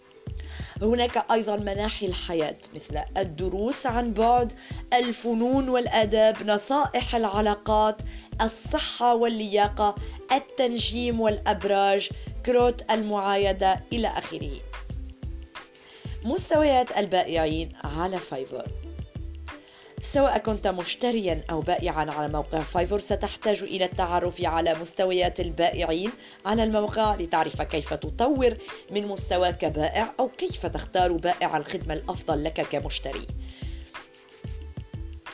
[0.83, 4.53] هناك أيضا مناحي الحياة مثل الدروس عن بعد
[4.93, 8.01] الفنون والآداب نصائح العلاقات
[8.41, 9.95] الصحة واللياقة
[10.31, 12.09] التنجيم والأبراج
[12.45, 14.51] كروت المعايدة إلى آخره.
[16.25, 18.67] مستويات البائعين على Fiverr
[20.05, 26.11] سواء كنت مشتريا أو بائعا على موقع Fiverr ستحتاج إلى التعرف على مستويات البائعين
[26.45, 28.57] على الموقع لتعرف كيف تطور
[28.91, 33.27] من مستواك كبائع أو كيف تختار بائع الخدمة الأفضل لك كمشتري.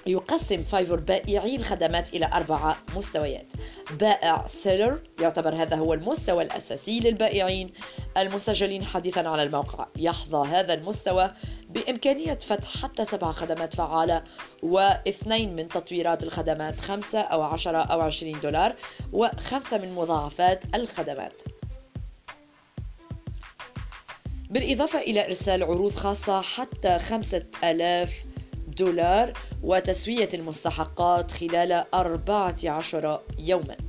[0.07, 3.53] يقسم Fiverr بائعي الخدمات إلى أربعة مستويات.
[3.99, 7.71] بائع seller يعتبر هذا هو المستوى الأساسي للبائعين.
[8.17, 9.87] المسجلين حديثا على الموقع.
[9.95, 11.31] يحظى هذا المستوى
[11.69, 14.23] بإمكانية فتح حتى سبع خدمات فعالة
[14.63, 18.75] واثنين من تطويرات الخدمات خمسة أو عشرة أو عشرين دولار
[19.13, 21.41] وخمسة من مضاعفات الخدمات.
[24.49, 28.25] بالإضافة إلى إرسال عروض خاصة حتى خمسة ألاف
[28.79, 33.88] دولار وتسوية المستحقات خلال 14 يوماً.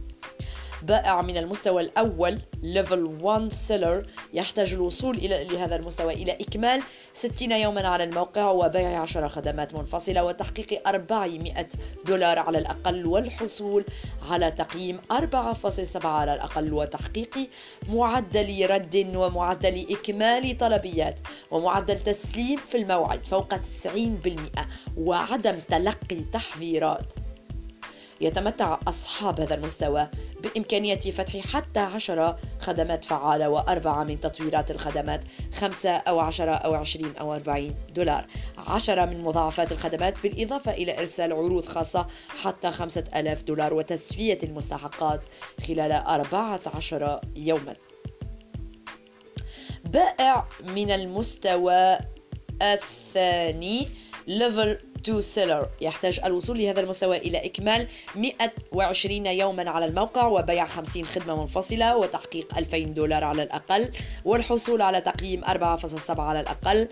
[0.82, 7.52] بائع من المستوى الأول level 1 seller يحتاج الوصول إلى لهذا المستوى إلى إكمال 60
[7.52, 11.66] يوما على الموقع وبيع 10 خدمات منفصلة وتحقيق 400
[12.06, 13.84] دولار على الأقل والحصول
[14.30, 17.48] على تقييم 4.7 على الأقل وتحقيق
[17.88, 21.20] معدل رد ومعدل إكمال طلبيات
[21.50, 23.60] ومعدل تسليم في الموعد فوق 90%
[24.96, 27.12] وعدم تلقي تحذيرات.
[28.20, 30.08] يتمتع أصحاب هذا المستوى
[30.42, 37.16] بإمكانية فتح حتى عشرة خدمات فعالة وأربعة من تطويرات الخدمات خمسة أو عشرة أو عشرين
[37.16, 38.26] أو أربعين دولار.
[38.58, 42.06] عشرة من مضاعفات الخدمات بالإضافة إلى إرسال عروض خاصة
[42.42, 45.24] حتى خمسة ألاف دولار وتسوية المستحقات
[45.68, 47.76] خلال أربعة عشر يوما.
[49.84, 51.98] بائع من المستوى
[52.62, 53.88] الثاني
[54.28, 61.04] level to seller يحتاج الوصول لهذا المستوى إلى إكمال 120 يوما على الموقع وبيع 50
[61.06, 63.90] خدمة منفصلة وتحقيق 2000 دولار على الأقل
[64.24, 66.88] والحصول على تقييم 4.7 على الأقل.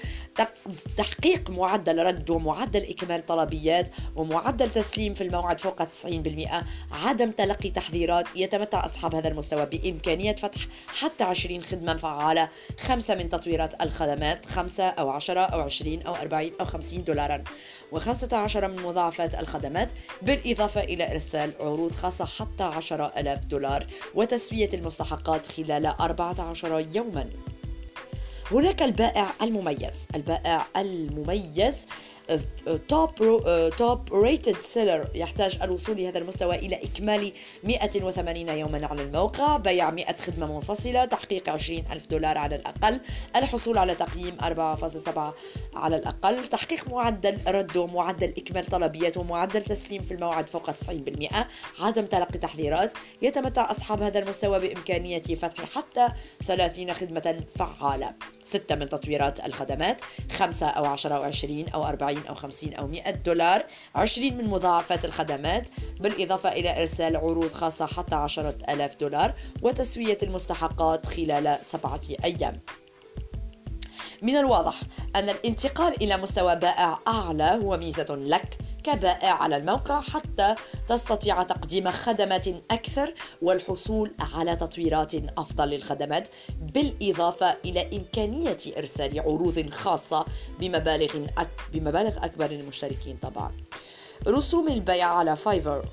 [0.96, 8.26] تحقيق معدل رد ومعدل إكمال طلبيات ومعدل تسليم في الموعد فوق 90% عدم تلقي تحذيرات
[8.36, 12.48] يتمتع أصحاب هذا المستوى بإمكانية فتح حتى 20 خدمة فعالة.
[12.80, 17.44] خمسة من تطويرات الخدمات خمسة أو 10 أو 20 أو 40 أو 50 دولارا.
[17.92, 24.68] وخمسة عشر من مضاعفات الخدمات بالإضافة إلى إرسال عروض خاصة حتى عشرة ألاف دولار وتسوية
[24.74, 27.30] المستحقات خلال 14 يوما.
[28.50, 31.86] هناك البائع المميز البائع المميز
[32.88, 33.10] top
[33.76, 37.32] top rated seller يحتاج الوصول لهذا المستوى إلى إكمال
[37.64, 39.56] 180 يوما على الموقع.
[39.56, 43.00] بيع 100 خدمة منفصلة تحقيق 20 ألف دولار على الأقل.
[43.36, 45.34] الحصول على تقييم 4.7
[45.74, 46.44] على الأقل.
[46.44, 51.46] تحقيق معدل رد ومعدل إكمال طلبيات ومعدل تسليم في الموعد فوق 90%
[51.80, 52.92] عدم تلقي تحذيرات.
[53.22, 56.08] يتمتع أصحاب هذا المستوى بإمكانية فتح حتى
[56.46, 58.14] 30 خدمة فعالة.
[58.44, 60.00] ستة من تطويرات الخدمات
[60.32, 61.82] خمسة أو عشرة أو عشرين أو
[62.18, 63.62] أربعين أو خمسين أو مئة دولار
[63.94, 65.68] عشرين من مضاعفات الخدمات
[66.00, 72.60] بالإضافة إلى إرسال عروض خاصة حتى عشرة ألاف دولار وتسوية المستحقات خلال سبعة أيام.
[74.22, 74.80] من الواضح
[75.16, 80.54] أن الانتقال إلى مستوى بائع أعلى هو ميزة لك كبائع على الموقع حتى
[80.88, 86.28] تستطيع تقديم خدمات أكثر والحصول على تطويرات أفضل للخدمات
[86.60, 90.26] بالإضافة إلى إمكانية إرسال عروض خاصة
[90.60, 91.26] بمبالغ
[91.72, 93.52] بمبالغ أكبر للمشتركين طبعا.
[94.28, 95.84] رسوم البيع على فايفر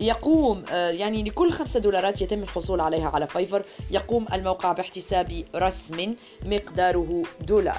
[0.00, 6.14] يقوم آه، يعني لكل خمسة دولارات يتم الحصول عليها على فايفر يقوم الموقع باحتساب رسم
[6.46, 7.78] مقداره دولار.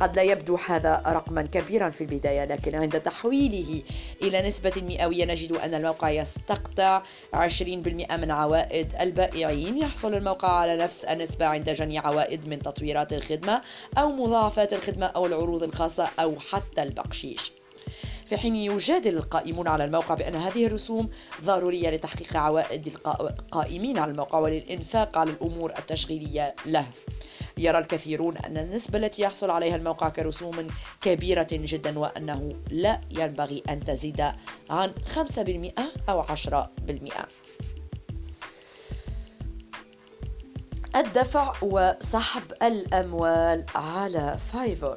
[0.00, 3.82] قد لا يبدو هذا رقما كبيرا في البداية لكن عند تحويله
[4.22, 7.02] إلى نسبة مئوية نجد أن الموقع يستقطع
[7.34, 9.76] 20% من عوائد البائعين.
[9.78, 13.62] يحصل الموقع على نفس النسبة عند جني عوائد من تطويرات الخدمة
[13.98, 17.52] أو مضاعفات الخدمة أو العروض الخاصة أو حتى البقشيش
[18.32, 21.10] في حين يجادل القائمون على الموقع بأن هذه الرسوم
[21.44, 26.86] ضرورية لتحقيق عوائد القائمين على الموقع وللإنفاق على الأمور التشغيلية له.
[27.58, 30.68] يرى الكثيرون أن النسبة التي يحصل عليها الموقع كرسوم
[31.00, 34.20] كبيرة جدا وأنه لا ينبغي أن تزيد
[34.70, 35.72] عن 5%
[36.08, 37.26] أو 10%
[40.96, 44.96] الدفع وسحب الأموال على فايفر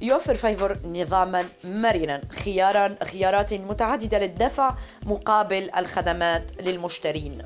[0.00, 2.22] يوفر فايفر نظاما مرنا.
[2.30, 7.42] خيارا خيارات متعددة للدفع مقابل الخدمات للمشترين.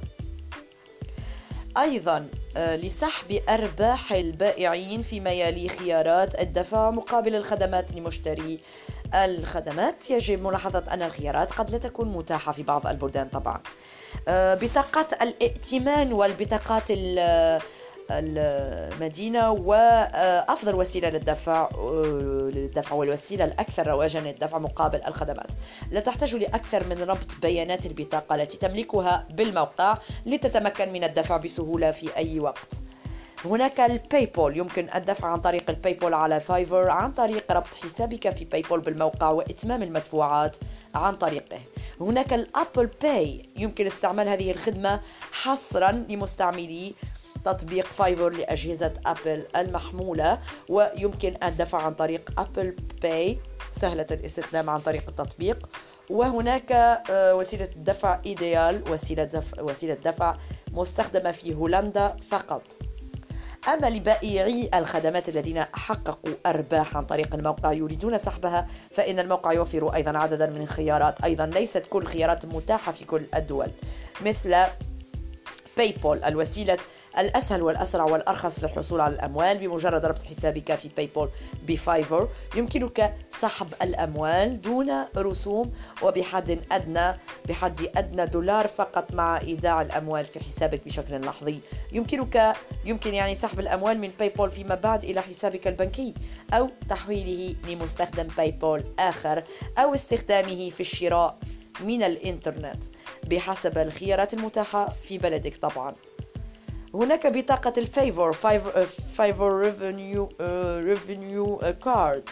[1.78, 8.61] أيضا آه، لسحب أرباح البائعين فيما يلي خيارات الدفع مقابل الخدمات لمشتري.
[9.14, 13.61] الخدمات يجب ملاحظة أن الخيارات قد لا تكون متاحة في بعض البلدان طبعا.
[14.28, 16.90] آه، بطاقات الائتمان والبطاقات
[18.11, 21.68] المدينة وأفضل وسيلة للدفع
[22.55, 25.52] للدفع والوسيلة الأكثر رواجا للدفع مقابل الخدمات.
[25.90, 32.16] لا تحتاج لأكثر من ربط بيانات البطاقة التي تملكها بالموقع لتتمكن من الدفع بسهولة في
[32.16, 32.74] أي وقت.
[33.44, 38.30] هناك ال PayPal يمكن الدفع عن طريق ال PayPal على Fiverr عن طريق ربط حسابك
[38.30, 40.57] في PayPal بالموقع وإتمام المدفوعات
[40.94, 41.59] عن طريقه.
[42.00, 45.00] هناك ال Apple Pay يمكن استعمال هذه الخدمة
[45.32, 46.94] حصرا لمستعملي
[47.45, 50.38] تطبيق Fiverr لأجهزة Apple المحمولة
[50.68, 53.38] ويمكن الدفع عن طريق Apple Pay
[53.70, 55.68] سهلة الاستخدام عن طريق التطبيق.
[56.11, 60.36] وهناك آه، وسيلة الدفع iDEAL وسيلة دفع, وسيلة دفع
[60.72, 62.62] مستخدمة في هولندا فقط.
[63.68, 70.18] أما لبائعي الخدمات الذين حققوا أرباح عن طريق الموقع يريدون سحبها فإن الموقع يوفر أيضا
[70.18, 71.24] عددا من الخيارات.
[71.24, 73.70] أيضا ليست كل الخيارات متاحة في كل الدول
[74.20, 74.57] مثل
[75.76, 76.78] PayPal الوسيلة
[77.18, 81.30] الأسهل والأسرع والأرخص للحصول على الأموال بمجرد ربط حسابك في PayPal ب
[81.66, 82.28] Fiverr.
[82.56, 90.40] يمكنك سحب الأموال دون رسوم وبحد أدنى بحد أدنى دولار فقط مع إيداع الأموال في
[90.40, 91.60] حسابك بشكل لحظي.
[91.92, 96.14] يمكنك يمكن يعني سحب الأموال من PayPal فيما بعد إلى حسابك البنكي
[96.52, 99.44] أو تحويله لمستخدم PayPal آخر
[99.78, 101.38] أو استخدامه في الشراء
[101.80, 102.84] من الإنترنت
[103.26, 105.94] بحسب الخيارات المتاحة في بلدك طبعاً.
[106.95, 108.32] هناك بطاقة ال Fiverr
[109.16, 110.28] Fiverr revenue
[110.80, 112.28] revenue card.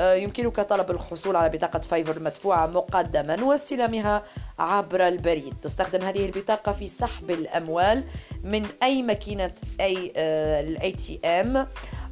[0.00, 4.22] يمكنك طلب الحصول على بطاقة Fiverr مدفوعة مقدما واستلامها
[4.58, 5.54] عبر البريد.
[5.62, 8.04] تستخدم هذه البطاقة في سحب الأموال
[8.44, 11.66] من أي ماكينة أي ال ATM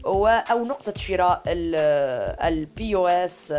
[0.07, 3.54] أو نقطة شراء ال POS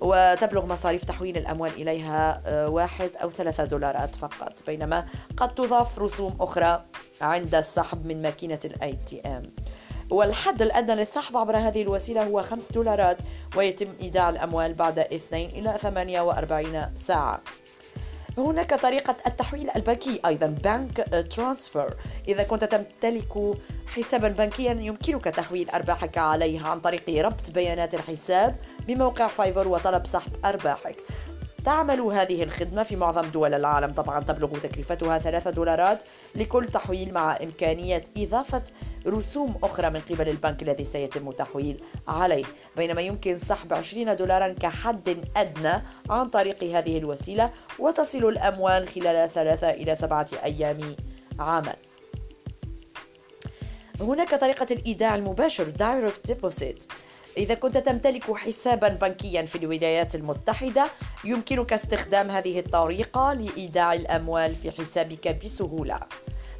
[0.00, 6.36] وتبلغ مصاريف تحويل الأموال إليها آه، واحد أو ثلاثة دولارات فقط بينما قد تضاف رسوم
[6.40, 6.84] أخرى
[7.20, 9.42] عند السحب من ماكينة ال ATM
[10.10, 13.16] والحد الأدنى للسحب عبر هذه الوسيلة هو 5 دولارات
[13.56, 17.42] ويتم إيداع الأموال بعد 2 إلى 48 ساعة.
[18.38, 21.94] هناك طريقة التحويل البنكي أيضا bank transfer
[22.28, 28.56] إذا كنت تمتلك حسابا بنكيا يمكنك تحويل أرباحك عليه عن طريق ربط بيانات الحساب
[28.88, 30.96] بموقع فايفر وطلب سحب أرباحك.
[31.64, 33.92] تعمل هذه الخدمة في معظم دول العالم.
[33.92, 36.02] طبعا تبلغ تكلفتها ثلاثة دولارات
[36.34, 38.62] لكل تحويل مع إمكانية إضافة
[39.06, 42.44] رسوم أخرى من قبل البنك الذي سيتم تحويل عليه.
[42.76, 49.70] بينما يمكن سحب 20 دولارا كحد أدنى عن طريق هذه الوسيلة وتصل الأموال خلال ثلاثة
[49.70, 50.96] إلى سبعة أيام
[51.38, 51.76] عمل.
[54.00, 56.88] هناك طريقة الإيداع المباشر Direct Deposit.
[57.36, 60.90] إذا كنت تمتلك حسابا بنكيا في الولايات المتحدة
[61.24, 66.00] يمكنك استخدام هذه الطريقة لإيداع الأموال في حسابك بسهولة.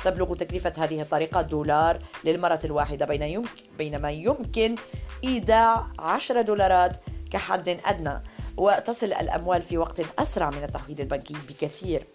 [0.04, 4.74] تبلغ تكلفة هذه الطريقة دولار للمرة الواحدة بين يمكن بينما يمكن
[5.24, 6.96] إيداع 10 دولارات
[7.30, 8.22] كحد أدنى
[8.56, 12.06] وتصل الأموال في وقت أسرع من التحويل البنكي بكثير.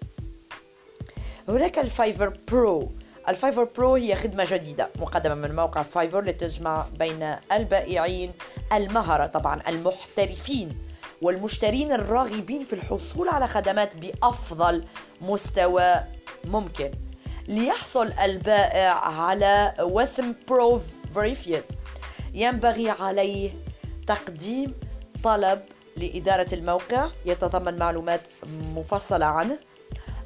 [1.48, 2.92] هناك ال Fiverr Pro
[3.28, 8.34] ال Fiverr Pro هي خدمة جديدة مقدمة من موقع Fiverr لتجمع بين البائعين
[8.74, 10.78] المهرة طبعا المحترفين
[11.22, 14.86] والمشترين الراغبين في الحصول على خدمات بأفضل
[15.22, 15.96] مستوى
[16.46, 16.92] ممكن.
[17.48, 20.78] ليحصل البائع على وسم Pro
[21.14, 21.74] Verified.
[22.34, 23.52] ينبغي عليه
[24.08, 24.74] تقديم
[25.24, 25.62] طلب
[25.98, 28.28] لإدارة الموقع يتضمن معلومات
[28.76, 29.60] مفصلة عنه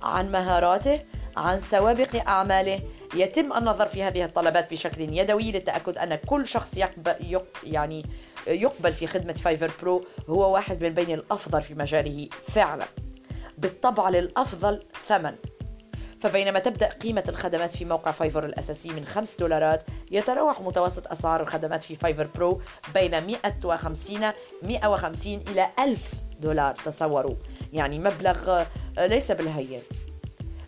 [0.01, 0.99] عن مهاراته
[1.37, 2.79] عن سوابق أعماله.
[3.15, 8.05] يتم النظر في هذه الطلبات بشكل يدوي للتأكد أن كل شخص يقبل يعني
[8.47, 12.85] يقبل في خدمة Fiverr Pro هو واحد من بين الأفضل في مجاله فعلا.
[13.57, 15.35] بالطبع للأفضل ثمن.
[16.19, 21.83] فبينما تبدأ قيمة الخدمات في موقع Fiverr الأساسي من 5 دولارات يتراوح متوسط أسعار الخدمات
[21.83, 22.61] في Fiverr Pro
[22.93, 24.31] بين 150
[24.61, 26.75] 150 إلى 1000 دولار.
[26.75, 27.35] تصوروا
[27.73, 28.63] يعني مبلغ
[28.99, 29.81] ليس بالهين.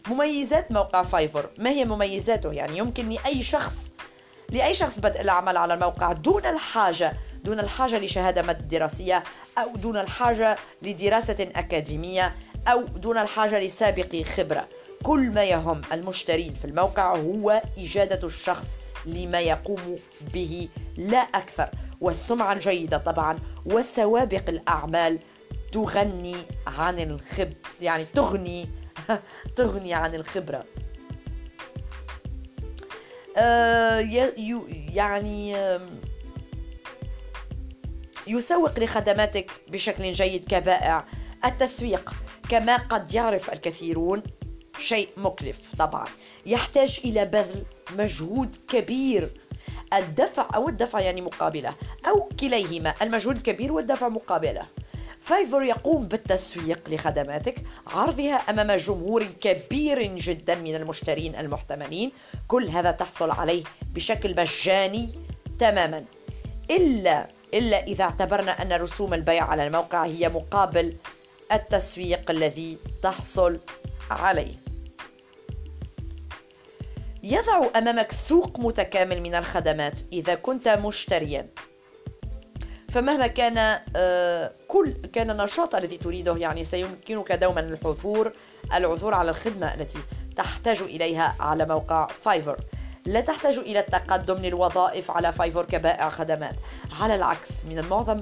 [0.07, 1.49] مميزات موقع Fiverr.
[1.57, 3.91] ما هي مميزاته؟ يعني يمكن لأي شخص
[4.49, 9.23] لأي شخص بدء العمل على الموقع دون الحاجة دون الحاجة لشهادة مد دراسية
[9.57, 12.35] أو دون الحاجة لدراسة أكاديمية
[12.67, 14.67] أو دون الحاجة لسابق خبرة.
[15.03, 19.99] كل ما يهم المشترين في الموقع هو إجادة الشخص لما يقوم
[20.33, 21.69] به لا أكثر.
[22.01, 25.19] والسمعة الجيدة طبعا وسوابق الأعمال
[25.71, 26.35] تغني
[26.67, 28.67] عن الخب يعني تغني
[29.55, 30.63] تغني عن الخبرة.
[33.37, 33.99] آه،
[34.93, 35.55] يعني
[38.27, 41.05] يسوق لخدماتك بشكل جيد كبائع.
[41.45, 42.13] التسويق
[42.49, 44.23] كما قد يعرف الكثيرون
[44.79, 46.07] شيء مكلف طبعا.
[46.45, 49.29] يحتاج إلى بذل مجهود كبير.
[49.93, 51.75] الدفع أو الدفع يعني مقابلة
[52.07, 54.67] أو كليهما المجهود الكبير والدفع مقابلة.
[55.25, 57.55] فايفر يقوم بالتسويق لخدماتك
[57.87, 62.11] عرضها أمام جمهور كبير جدا من المشترين المحتملين.
[62.47, 63.63] كل هذا تحصل عليه
[63.93, 65.09] بشكل مجاني
[65.59, 66.05] تماما.
[66.71, 70.97] إلا إلا إذا اعتبرنا أن رسوم البيع على الموقع هي مقابل
[71.51, 73.59] التسويق الذي تحصل
[74.11, 74.55] عليه.
[77.23, 81.49] يضع أمامك سوق متكامل من الخدمات إذا كنت مشتريا.
[82.95, 88.31] فمهما كان آه، كل كان النشاط الذي تريده يعني سيمكنك دوما الحضور
[88.73, 89.99] العثور على الخدمة التي
[90.35, 92.57] تحتاج إليها على موقع Fiverr.
[93.05, 96.55] لا تحتاج إلى التقدم للوظائف على Fiverr كبائع خدمات.
[97.01, 98.21] على العكس من المعظم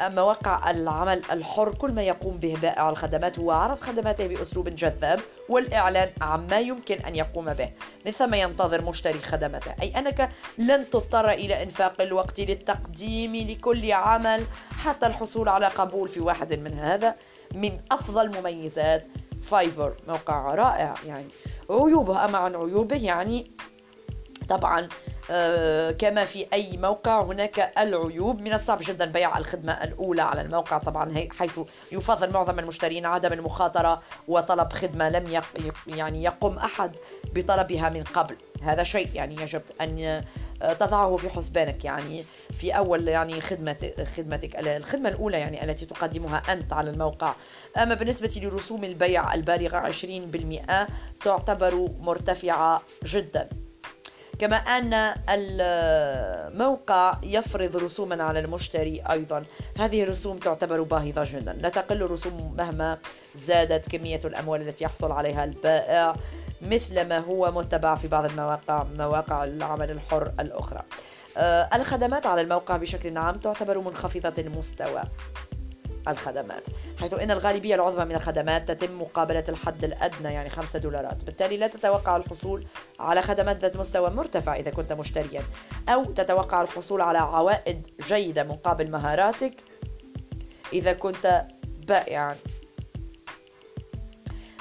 [0.00, 6.10] مواقع العمل الحر كل ما يقوم به بائع الخدمات هو عرض خدماته بأسلوب جذاب والإعلان
[6.22, 7.70] عما يمكن أن يقوم به.
[8.06, 14.46] من ثم ينتظر مشتري خدمته أي أنك لن تضطر إلى إنفاق الوقت للتقديم لكل عمل
[14.84, 17.14] حتى الحصول على قبول في واحد من هذا
[17.54, 19.06] من أفضل مميزات
[19.42, 19.94] فايفر.
[20.08, 21.26] موقع رائع يعني
[21.70, 23.50] عيوبه أما عن عيوبه يعني
[24.48, 24.88] طبعا
[25.98, 28.40] كما في أي موقع هناك العيوب.
[28.40, 31.60] من الصعب جدا بيع الخدمة الأولى على الموقع طبعا حيث
[31.92, 35.42] يفضل معظم المشترين عدم المخاطرة وطلب خدمة لم
[35.86, 36.96] يعني يقم أحد
[37.34, 38.36] بطلبها من قبل.
[38.62, 40.22] هذا شيء يعني يجب أن
[40.62, 41.84] آه، تضعه في حسبانك.
[41.84, 42.24] يعني
[42.60, 47.34] في أول يعني خدمة خدمتك الخدمة الأولى يعني التي تقدمها أنت على الموقع.
[47.76, 50.88] أما بالنسبة لرسوم البيع البالغة 20%
[51.24, 53.48] تعتبر مرتفعة جدا.
[54.38, 59.44] كما أن الموقع يفرض رسوما على المشتري أيضا.
[59.78, 61.52] هذه الرسوم تعتبر باهظة جدا.
[61.52, 62.98] لا تقل الرسوم مهما
[63.34, 66.16] زادت كمية الأموال التي يحصل عليها البائع
[66.62, 70.80] مثل ما هو متبع في بعض المواقع مواقع العمل الحر الأخرى.
[71.36, 75.02] آه، الخدمات على الموقع بشكل عام تعتبر منخفضة المستوى.
[76.08, 76.66] الخدمات
[77.00, 81.24] حيث أن الغالبية العظمى من الخدمات تتم مقابلة الحد الأدنى يعني 5 دولارات.
[81.24, 82.66] بالتالي لا تتوقع الحصول
[83.00, 85.42] على خدمات ذات مستوى مرتفع إذا كنت مشتريا
[85.88, 89.54] أو تتوقع الحصول على عوائد جيدة مقابل مهاراتك
[90.72, 91.46] إذا كنت
[91.88, 92.36] بائعا.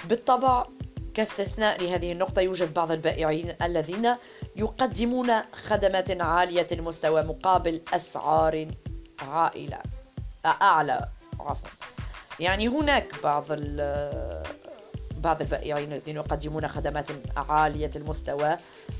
[0.10, 0.66] بالطبع
[1.14, 4.16] كاستثناء لهذه النقطة يوجد بعض البائعين الذين
[4.56, 8.68] يقدمون خدمات عالية المستوى مقابل أسعار
[9.22, 9.78] عائلة
[10.46, 11.10] أعلى.
[11.50, 11.70] عفوا
[12.40, 13.46] يعني هناك بعض
[15.18, 18.58] بعض البائعين الذين يقدمون خدمات عالية المستوى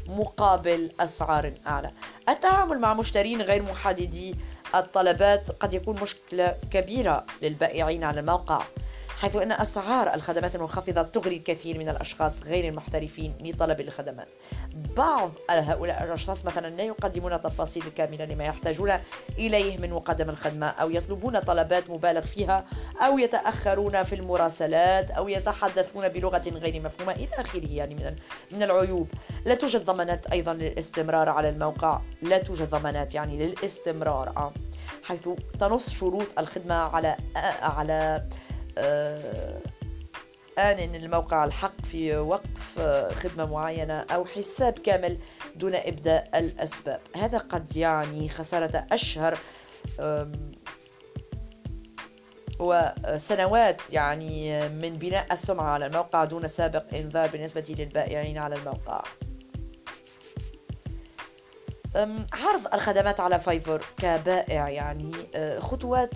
[0.08, 1.92] مقابل أسعار أعلى.
[2.30, 4.36] التعامل مع مشترين غير محددي
[4.76, 8.64] الطلبات قد يكون مشكلة كبيرة للبائعين على الموقع.
[9.22, 14.28] حيث أن أسعار الخدمات المنخفضة تغري الكثير من الأشخاص غير المحترفين لطلب الخدمات.
[14.98, 18.92] بعض هؤلاء الأشخاص مثلا لا يقدمون تفاصيل كاملة لما يحتاجون
[19.38, 22.66] إليه من مقدم الخدمة أو يطلبون طلبات مبالغ فيها
[23.02, 28.16] أو يتأخرون في المراسلات أو يتحدثون بلغة غير مفهومة إلى آخره يعني من
[28.52, 29.08] من العيوب.
[29.46, 32.02] لا توجد ضمانات أيضا للاستمرار على الموقع.
[32.22, 34.52] لا توجد ضمانات يعني للاستمرار آه.
[35.04, 35.30] حيث
[35.60, 37.18] تنص شروط الخدمة على
[37.62, 38.28] على
[40.58, 42.80] آن الموقع الحق في وقف
[43.16, 45.18] خدمة معينة أو حساب كامل
[45.56, 47.02] دون إبداء الأسباب.
[47.16, 49.38] هذا قد يعني خسارة أشهر
[52.60, 59.04] وسنوات يعني من بناء السمعة على الموقع دون سابق إنذار بالنسبة للبائعين على الموقع.
[62.34, 66.14] عرض الخدمات على فايفر كبائع يعني آه، خطوات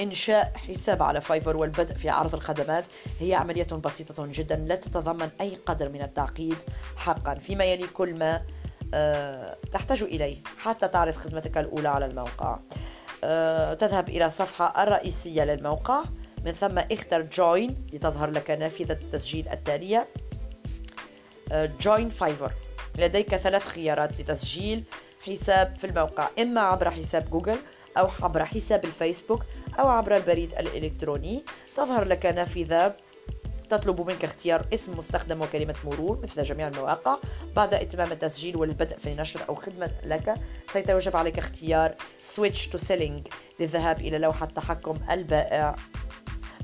[0.00, 2.86] إنشاء حساب على Fiverr والبدء في عرض الخدمات.
[3.20, 6.62] هي عملية بسيطة جدا لا تتضمن أي قدر من التعقيد
[6.96, 8.42] حقا فيما يلي كل ما
[8.94, 12.58] آه، تحتاج إليه حتى تعرض خدمتك الأولى على الموقع.
[13.24, 16.02] آه، تذهب إلى الصفحة الرئيسية للموقع.
[16.44, 20.08] من ثم اختر Join لتظهر لك نافذة التسجيل التالية.
[21.52, 21.70] آه،
[22.08, 22.52] Fiverr.
[22.98, 24.84] لديك ثلاث خيارات لتسجيل
[25.20, 27.58] حساب في الموقع إما عبر حساب جوجل
[27.98, 29.44] أو عبر حساب الفيسبوك
[29.78, 31.44] أو عبر البريد الإلكتروني.
[31.76, 32.94] تظهر لك نافذة
[33.68, 37.16] تطلب منك اختيار اسم مستخدم وكلمة مرور مثل جميع المواقع.
[37.56, 40.34] بعد إتمام التسجيل والبدء في نشر أو خدمة لك
[40.72, 41.94] سيتوجب عليك اختيار
[42.36, 45.76] Switch to Selling للذهاب إلى لوحة تحكم البائع.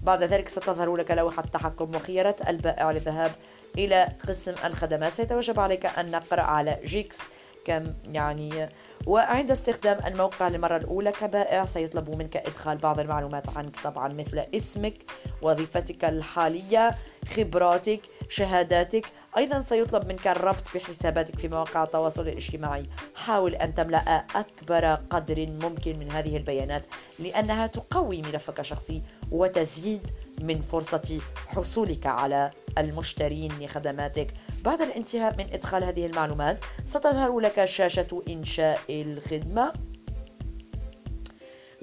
[0.02, 3.32] بعد ذلك ستظهر لك لوحة تحكم وخيارات البائع للذهاب
[3.78, 5.12] إلى قسم الخدمات.
[5.12, 7.18] سيتوجب عليك أن نقرأ على جيكس
[7.64, 8.68] كم يعني
[9.06, 11.64] وعند استخدام الموقع للمرة الأولى كبائع.
[11.64, 14.94] سيطلب منك إدخال بعض المعلومات عنك طبعا مثل اسمك
[15.42, 16.94] وظيفتك الحالية
[17.36, 19.06] خبراتك شهاداتك
[19.36, 22.86] أيضا سيطلب منك الربط بحساباتك في مواقع التواصل الاجتماعي.
[23.14, 26.86] حاول أن تملأ أكبر قدر ممكن من هذه البيانات
[27.18, 34.34] لأنها تقوي ملفك الشخصي وتزيد من فرصة حصولك على المشترين لخدماتك.
[34.64, 39.72] بعد الانتهاء من إدخال هذه المعلومات ستظهر لك شاشة إنشاء الخدمة.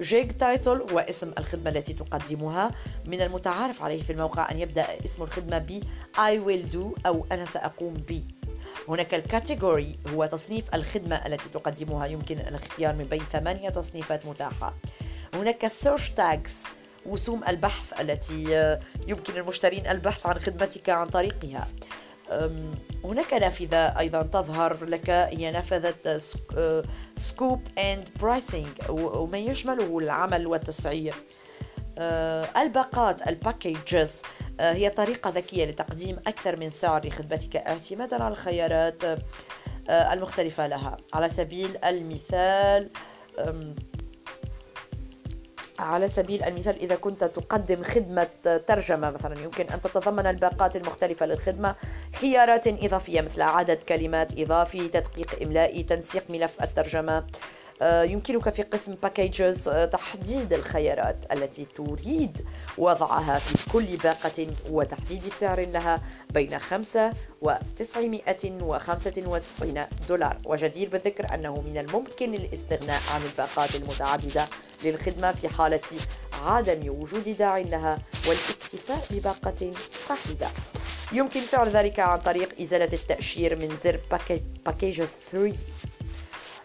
[0.02, 2.70] Gig Title هو اسم الخدمة التي تقدمها.
[3.06, 5.80] من المتعارف عليه في الموقع أن يبدأ اسم الخدمة ب
[6.16, 8.20] I will do أو أنا سأقوم ب.
[8.88, 12.06] هناك ال Category هو تصنيف الخدمة التي تقدمها.
[12.06, 14.74] يمكن الاختيار من بين ثمانية تصنيفات متاحة.
[15.34, 16.64] هناك ال Search Tags
[17.06, 21.68] وسوم البحث التي يمكن المشترين البحث عن خدمتك عن طريقها.
[23.04, 26.20] هناك نافذة أيضا تظهر لك هي نافذة
[27.16, 31.14] Scope and Pricing وما يشمله العمل والتسعير.
[31.98, 34.22] أه، الباقات ال Packages
[34.60, 39.18] أه، هي طريقة ذكية لتقديم أكثر من سعر لخدمتك اعتمادا على الخيارات أه،
[39.88, 40.96] المختلفة لها.
[41.14, 42.88] على سبيل المثال
[45.78, 48.28] على سبيل المثال إذا كنت تقدم خدمة
[48.66, 51.74] ترجمة مثلا يمكن أن تتضمن الباقات المختلفة للخدمة
[52.20, 57.24] خيارات إضافية مثل عدد كلمات إضافي تدقيق إملائي تنسيق ملف الترجمة.
[57.82, 62.46] يمكنك في قسم باكيجز آه، تحديد الخيارات التي تريد
[62.78, 67.12] وضعها في كل باقة وتحديد سعر لها بين 5
[67.42, 70.38] و 995 دولار.
[70.44, 74.46] وجدير بالذكر أنه من الممكن الاستغناء عن الباقات المتعددة
[74.84, 75.80] للخدمة في حالة
[76.42, 79.70] عدم وجود داع لها والاكتفاء بباقة
[80.10, 80.48] واحدة.
[81.12, 84.00] يمكن فعل ذلك عن طريق إزالة التأشير من زر
[84.66, 85.54] Packages 3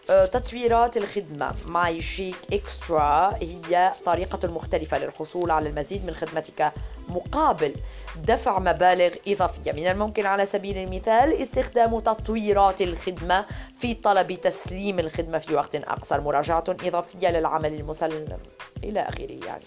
[0.08, 1.54] تطويرات الخدمة.
[1.66, 6.72] My Gig Extra هي طريقة مختلفة للحصول على المزيد من خدمتك
[7.08, 7.74] مقابل
[8.16, 9.72] دفع مبالغ إضافية.
[9.72, 13.44] من الممكن على سبيل المثال استخدام تطويرات الخدمة
[13.78, 16.20] في طلب تسليم الخدمة في وقت أقصر.
[16.20, 18.38] مراجعة إضافية للعمل المسلم
[18.84, 19.64] إلى آخره يعني.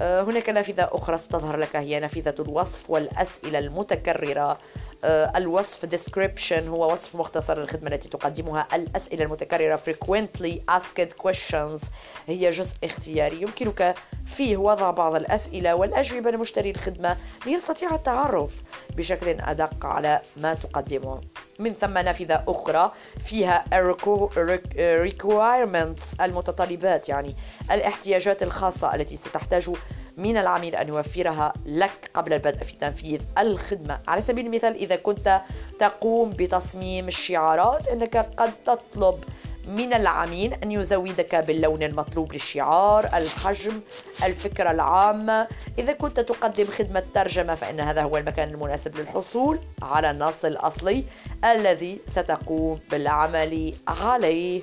[0.00, 4.58] آه، هناك نافذة أخرى ستظهر لك هي نافذة الوصف والأسئلة المتكررة
[5.36, 11.90] الوصف description هو وصف مختصر للخدمة التي تقدمها الأسئلة المتكررة frequently asked questions.
[12.26, 13.94] هي جزء اختياري يمكنك
[14.26, 17.16] فيه وضع بعض الأسئلة والأجوبة لمشتري الخدمة
[17.46, 18.62] ليستطيع التعرف
[18.96, 21.20] بشكل أدق على ما تقدمه.
[21.58, 23.64] من ثم نافذة أخرى فيها
[25.10, 27.36] requirements المتطلبات يعني
[27.70, 29.70] الاحتياجات الخاصة التي ستحتاج
[30.16, 34.00] من العميل أن يوفرها لك قبل البدء في تنفيذ الخدمة.
[34.08, 35.40] على سبيل المثال إذا كنت
[35.78, 39.24] تقوم بتصميم الشعارات أنك قد تطلب
[39.68, 43.80] من العميل أن يزودك باللون المطلوب للشعار الحجم
[44.24, 45.48] الفكرة العامة.
[45.78, 51.04] إذا كنت تقدم خدمة ترجمة فإن هذا هو المكان المناسب للحصول على النص الأصلي
[51.44, 54.62] الذي ستقوم بالعمل عليه.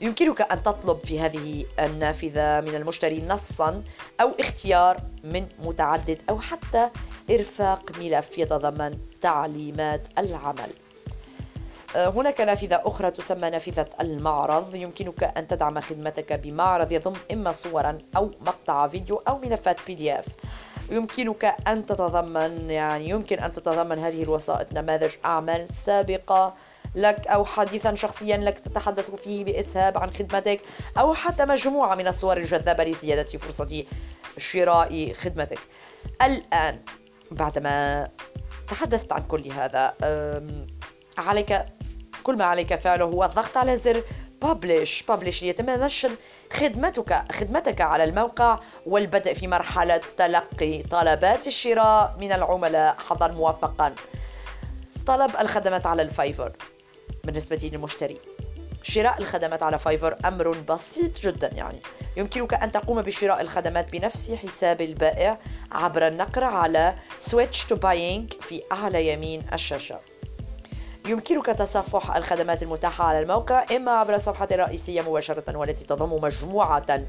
[0.00, 3.82] يمكنك أن تطلب في هذه النافذة من المشتري نصا
[4.20, 6.90] أو اختيار من متعدد أو حتى
[7.30, 10.70] إرفاق ملف يتضمن تعليمات العمل.
[11.96, 14.74] آه، هناك نافذة أخرى تسمى نافذة المعرض.
[14.74, 20.18] يمكنك أن تدعم خدمتك بمعرض يضم إما صورا أو مقطع فيديو أو ملفات بي دي
[20.18, 20.26] اف
[20.90, 26.54] يمكنك أن تتضمن يعني يمكن أن تتضمن هذه الوسائط نماذج أعمال سابقة
[26.94, 30.60] لك أو حديثا شخصيا لك تتحدث فيه بإسهاب عن خدمتك
[30.98, 33.84] أو حتى مجموعة من الصور الجذابة لزيادة فرصة
[34.38, 35.58] شراء خدمتك.
[36.22, 36.80] الآن
[37.30, 38.08] بعدما
[38.68, 39.94] تحدثت عن كل هذا
[41.18, 41.66] عليك
[42.22, 44.02] كل ما عليك فعله هو الضغط على زر
[44.42, 46.10] بابليش بابليش ليتم نشر
[46.52, 52.96] خدمتك خدمتك على الموقع والبدء في مرحلة تلقي طلبات الشراء من العملاء.
[53.08, 53.94] حظا موفقا.
[55.06, 56.52] طلب الخدمات على ال Fiverr.
[57.26, 58.18] بالنسبة للمشتري
[58.82, 61.78] شراء الخدمات على Fiverr أمر بسيط جدا يعني.
[62.16, 65.38] يمكنك أن تقوم بشراء الخدمات بنفس حساب البائع
[65.72, 70.00] عبر النقر على Switch to Buying في أعلى يمين الشاشة.
[71.06, 77.06] يمكنك تصفح الخدمات المتاحة على الموقع إما عبر الصفحة الرئيسية مباشرة والتي تضم مجموعة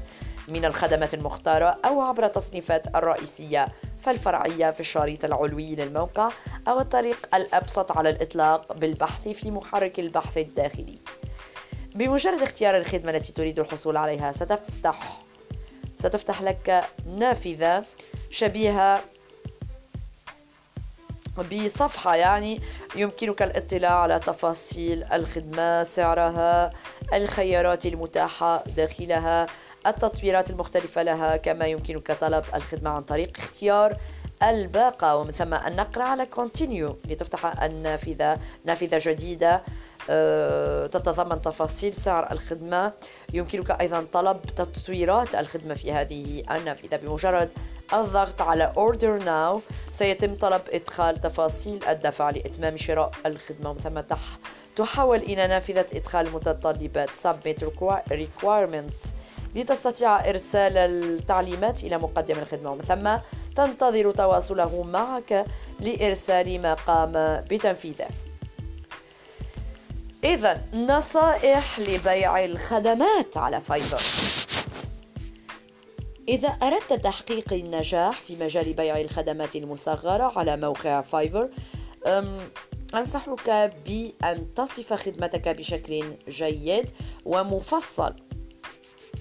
[0.48, 3.68] من الخدمات المختارة أو عبر التصنيفات الرئيسية
[4.00, 6.30] فالفرعية في الشريط العلوي للموقع
[6.68, 10.98] أو الطريق الأبسط على الإطلاق بالبحث في محرك البحث الداخلي.
[11.94, 15.18] بمجرد اختيار الخدمة التي تريد الحصول عليها ستفتح
[15.96, 17.84] ستفتح لك نافذة
[18.30, 19.00] شبيهة
[21.42, 22.60] بصفحة يعني
[22.96, 26.70] يمكنك الاطلاع على تفاصيل الخدمة سعرها
[27.12, 29.46] الخيارات المتاحة داخلها
[29.86, 33.96] التطويرات المختلفة لها كما يمكنك طلب الخدمة عن طريق اختيار
[34.42, 35.16] الباقة.
[35.16, 39.62] ومن ثم النقر على continue لتفتح النافذة نافذة جديدة.
[40.92, 42.92] تتضمن تفاصيل سعر الخدمة.
[43.32, 47.52] يمكنك أيضا طلب تطويرات الخدمة في هذه النافذة بمجرد
[47.92, 53.70] الضغط على Order Now سيتم طلب إدخال تفاصيل الدفع لإتمام شراء الخدمة.
[53.70, 54.00] ومن ثم
[54.76, 57.64] تحول إلى نافذة إدخال المتطلبات Submit
[58.10, 59.08] Requirements
[59.54, 62.70] لتستطيع إرسال التعليمات إلى مقدم الخدمة.
[62.70, 63.16] ومن ثم
[63.56, 65.44] تنتظر تواصله معك
[65.80, 67.12] لإرسال ما قام
[67.50, 68.08] بتنفيذه.
[70.24, 74.02] إذا نصائح لبيع الخدمات على Fiverr
[76.28, 81.48] إذا أردت تحقيق النجاح في مجال بيع الخدمات المصغرة على موقع Fiverr
[82.94, 86.90] أنصحك بأن تصف خدمتك بشكل جيد
[87.24, 88.14] ومفصل.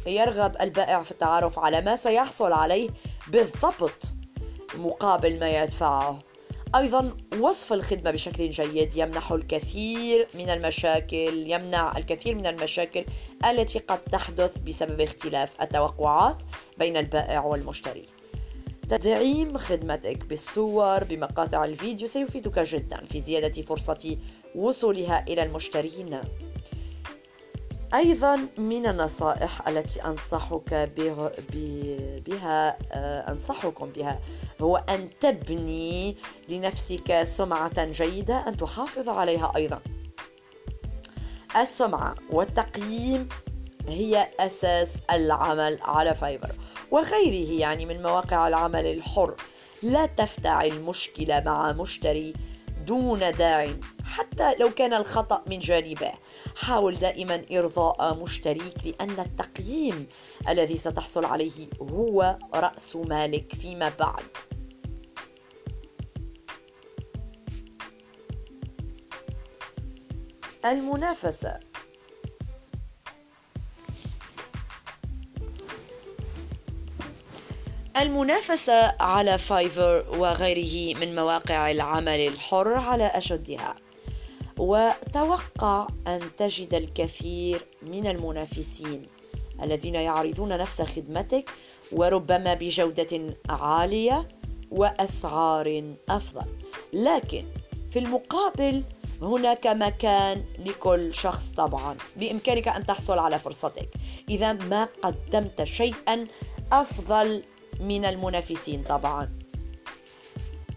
[0.07, 2.89] يرغب البائع في التعرف على ما سيحصل عليه
[3.27, 4.03] بالضبط
[4.75, 6.19] مقابل ما يدفعه.
[6.76, 13.06] أيضا وصف الخدمة بشكل جيد يمنح الكثير من المشاكل يمنع الكثير من المشاكل
[13.49, 16.44] التي قد تحدث بسبب اختلاف التوقعات
[16.77, 18.06] بين البائع والمشتري.
[18.89, 24.18] تدعيم خدمتك بالصور بمقاطع الفيديو سيفيدك جدا في زيادة فرصة
[24.56, 26.22] وصولها إلى المشترين.
[27.93, 30.91] أيضا من النصائح التي أنصحك
[32.27, 34.19] بها آه، أنصحكم بها
[34.61, 36.18] هو أن تبني
[36.49, 39.80] لنفسك سمعة جيدة أن تحافظ عليها أيضا.
[41.57, 43.30] السمعة والتقييم
[43.88, 46.55] هي أساس العمل على فايبر
[46.91, 49.35] وغيره يعني من مواقع العمل الحر.
[49.84, 52.34] لا تفتعل مشكلة مع مشتري
[52.88, 53.73] دون داع
[54.03, 56.11] حتى لو كان الخطأ من جانبه.
[56.57, 60.07] حاول دائما إرضاء مشتريك لأن التقييم
[60.49, 64.26] الذي ستحصل عليه هو رأس مالك فيما بعد.
[70.65, 71.66] المنافسة.
[78.01, 83.75] المنافسة على فايفر وغيره من مواقع العمل الحر على أشدها.
[84.57, 89.07] وتوقع أن تجد الكثير من المنافسين
[89.63, 91.49] الذين يعرضون نفس خدمتك
[91.91, 94.27] وربما بجودة عالية
[94.71, 96.45] وأسعار أفضل.
[96.93, 97.45] لكن
[97.91, 98.83] في المقابل
[99.21, 101.97] هناك مكان لكل شخص طبعا.
[102.15, 103.89] بإمكانك أن تحصل على فرصتك.
[104.29, 106.27] إذا ما قدمت شيئا
[106.71, 107.43] أفضل
[107.79, 109.29] من المنافسين طبعا.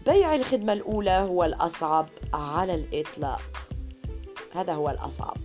[0.05, 3.41] بيع الخدمة الأولى هو الأصعب على الإطلاق.
[4.51, 5.37] هذا هو الأصعب.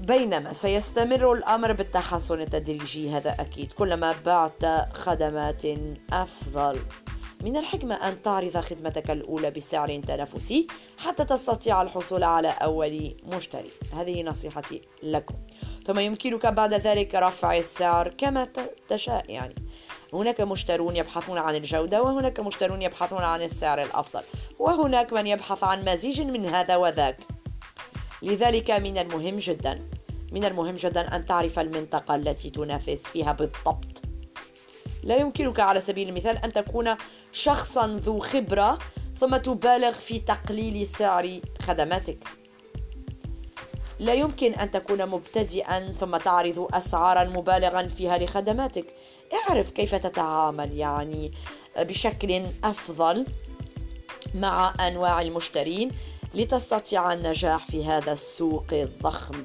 [0.00, 4.64] بينما سيستمر الأمر بالتحسن التدريجي هذا أكيد كلما بعت
[4.96, 5.62] خدمات
[6.12, 6.80] أفضل.
[7.40, 10.66] من الحكمة أن تعرض خدمتك الأولى بسعر تنافسي
[10.98, 13.70] حتى تستطيع الحصول على أول مشتري.
[13.92, 15.34] هذه نصيحتي لكم.
[15.86, 18.48] ثم يمكنك بعد ذلك رفع السعر كما
[18.88, 19.54] تشاء يعني.
[20.12, 24.22] هناك مشترون يبحثون عن الجودة وهناك مشترون يبحثون عن السعر الأفضل
[24.58, 27.18] وهناك من يبحث عن مزيج من هذا وذاك.
[28.22, 29.88] لذلك من المهم جدا
[30.32, 34.02] من المهم جدا أن تعرف المنطقة التي تنافس فيها بالضبط.
[35.04, 36.94] لا يمكنك على سبيل المثال أن تكون
[37.32, 38.78] شخصا ذو خبرة
[39.16, 42.24] ثم تبالغ في تقليل سعر خدماتك.
[43.98, 48.94] لا يمكن أن تكون مبتدئا ثم تعرض أسعارا مبالغا فيها لخدماتك.
[49.32, 51.32] اعرف كيف تتعامل يعني
[51.78, 53.26] بشكل أفضل
[54.34, 55.90] مع أنواع المشترين
[56.34, 59.44] لتستطيع النجاح في هذا السوق الضخم.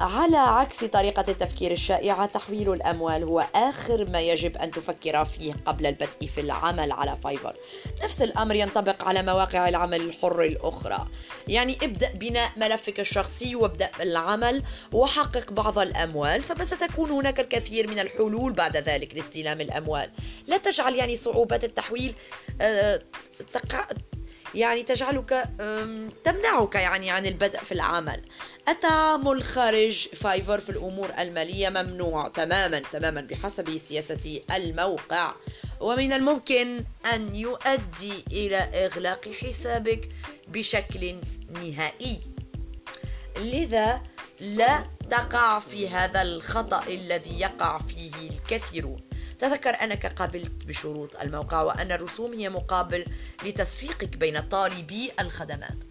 [0.00, 5.86] على عكس طريقة التفكير الشائعة تحويل الأموال هو آخر ما يجب أن تفكر فيه قبل
[5.86, 7.56] البدء في العمل على فايفر
[8.02, 11.08] نفس الأمر ينطبق على مواقع العمل الحر الأخرى.
[11.48, 14.62] يعني ابدأ بناء ملفك الشخصي وابدأ العمل
[14.92, 20.10] وحقق بعض الأموال فستكون هناك الكثير من الحلول بعد ذلك لاستلام الأموال.
[20.46, 22.14] لا تجعل يعني صعوبات التحويل
[22.60, 23.02] آه،
[24.54, 25.48] يعني تجعلك
[26.24, 28.22] تمنعك يعني عن البدء في العمل.
[28.68, 35.34] التعامل خارج فايفر في الأمور المالية ممنوع تماما تماما بحسب سياسة الموقع.
[35.80, 40.08] ومن الممكن أن يؤدي إلى إغلاق حسابك
[40.48, 41.16] بشكل
[41.50, 42.20] نهائي.
[43.36, 44.02] لذا
[44.40, 49.09] لا تقع في هذا الخطأ الذي يقع فيه الكثيرون.
[49.40, 53.04] تذكر أنك قابلت بشروط الموقع وأن الرسوم هي مقابل
[53.44, 55.84] لتسويقك بين طالبي الخدمات.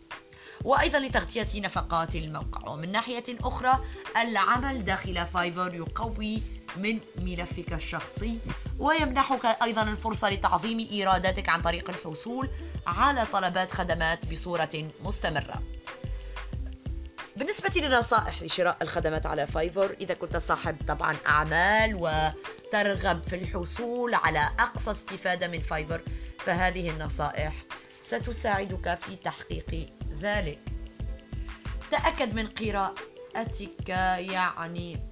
[0.63, 2.71] وأيضا لتغطية نفقات الموقع.
[2.71, 3.73] ومن ناحية أخرى
[4.21, 6.41] العمل داخل فايفر يقوي
[6.77, 8.39] من ملفك الشخصي
[8.79, 12.49] ويمنحك أيضا الفرصة لتعظيم إيراداتك عن طريق الحصول
[12.87, 15.63] على طلبات خدمات بصورة مستمرة.
[17.39, 24.39] بالنسبة لنصائح لشراء الخدمات على Fiverr إذا كنت صاحب طبعا أعمال وترغب في الحصول على
[24.59, 26.01] أقصى استفادة من Fiverr
[26.39, 27.53] فهذه النصائح
[27.99, 29.89] ستساعدك في تحقيق
[30.19, 30.59] ذلك.
[31.91, 33.89] تأكد من قراءتك
[34.19, 35.09] يعني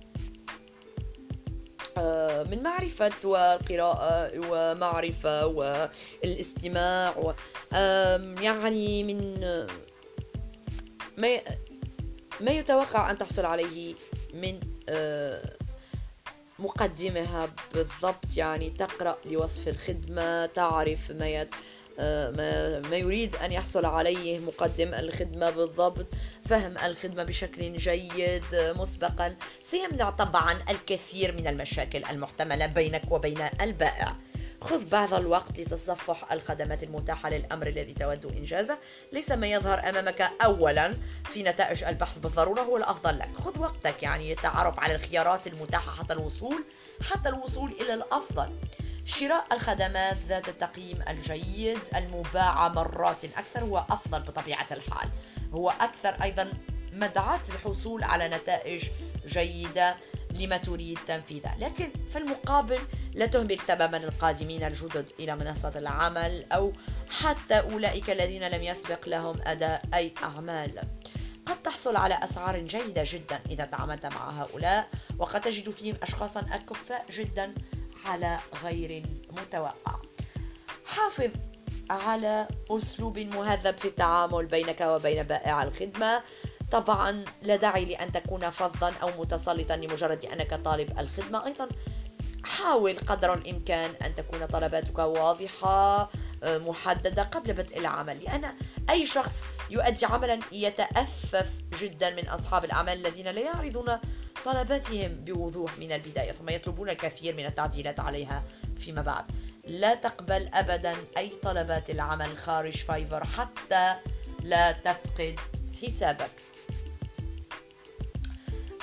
[1.98, 7.34] آه، من معرفة وقراءة ومعرفة والاستماع
[8.42, 9.40] يعني من
[11.18, 11.40] ما
[12.42, 13.96] ما يتوقع أن تحصل عليه
[14.34, 14.60] من
[14.90, 15.58] آه،
[16.60, 18.38] مقدمها بالضبط.
[18.38, 21.48] يعني تقرأ لوصف الخدمة تعرف ما
[22.00, 26.06] آه، ما, ما يريد أن يحصل عليه مقدم الخدمة بالضبط.
[26.46, 29.36] فهم الخدمة بشكل جيد مسبقا.
[29.62, 34.16] سيمنع طبعا الكثير من المشاكل المحتملة بينك وبين البائع.
[34.62, 38.78] خذ بعض الوقت لتصفح الخدمات المتاحة للأمر الذي تود إنجازه.
[39.14, 43.30] ليس ما يظهر أمامك أولا في نتائج البحث بالضرورة هو الأفضل لك.
[43.38, 46.64] خذ وقتك يعني للتعرف على الخيارات المتاحة حتى الوصول
[47.12, 48.56] حتى الوصول إلى الأفضل.
[49.06, 55.10] شراء الخدمات ذات التقييم الجيد المباعة مرات أكثر هو أفضل بطبيعة الحال.
[55.54, 56.54] هو أكثر أيضا
[57.00, 58.90] مدعاة للحصول على نتائج
[59.26, 59.96] جيدة
[60.32, 62.80] لما تريد تنفيذه لكن في المقابل
[63.14, 66.74] لا تهمل تماما القادمين الجدد إلى منصة العمل أو
[67.10, 70.82] حتى أولئك الذين لم يسبق لهم أداء أي أعمال.
[71.46, 77.06] قد تحصل على أسعار جيدة جدا إذا تعاملت مع هؤلاء وقد تجد فيهم أشخاصا أكفاء
[77.12, 77.54] جدا
[78.06, 79.96] على غير المتوقع
[80.86, 81.32] حافظ
[81.90, 86.22] على أسلوب مهذب في التعامل بينك وبين بائع الخدمة.
[86.72, 91.46] طبعا لا داعي لأن تكون فظا أو متسلطا لمجرد أنك طالب الخدمة.
[91.46, 91.68] أيضا
[92.44, 96.10] حاول قدر الإمكان أن تكون طلباتك واضحة
[96.44, 98.24] آه، محددة قبل بدء العمل.
[98.24, 98.54] لأن
[98.90, 103.98] أي شخص يؤدي عملا يتأفف جدا من أصحاب الأعمال الذين لا يعرضون
[104.46, 108.44] طلباتهم بوضوح من البداية ثم يطلبون الكثير من التعديلات عليها
[108.78, 109.26] فيما بعد.
[109.64, 113.96] لا تقبل أبدا أي طلبات العمل خارج Fiverr حتى
[114.44, 115.40] لا تفقد
[115.82, 116.47] حسابك.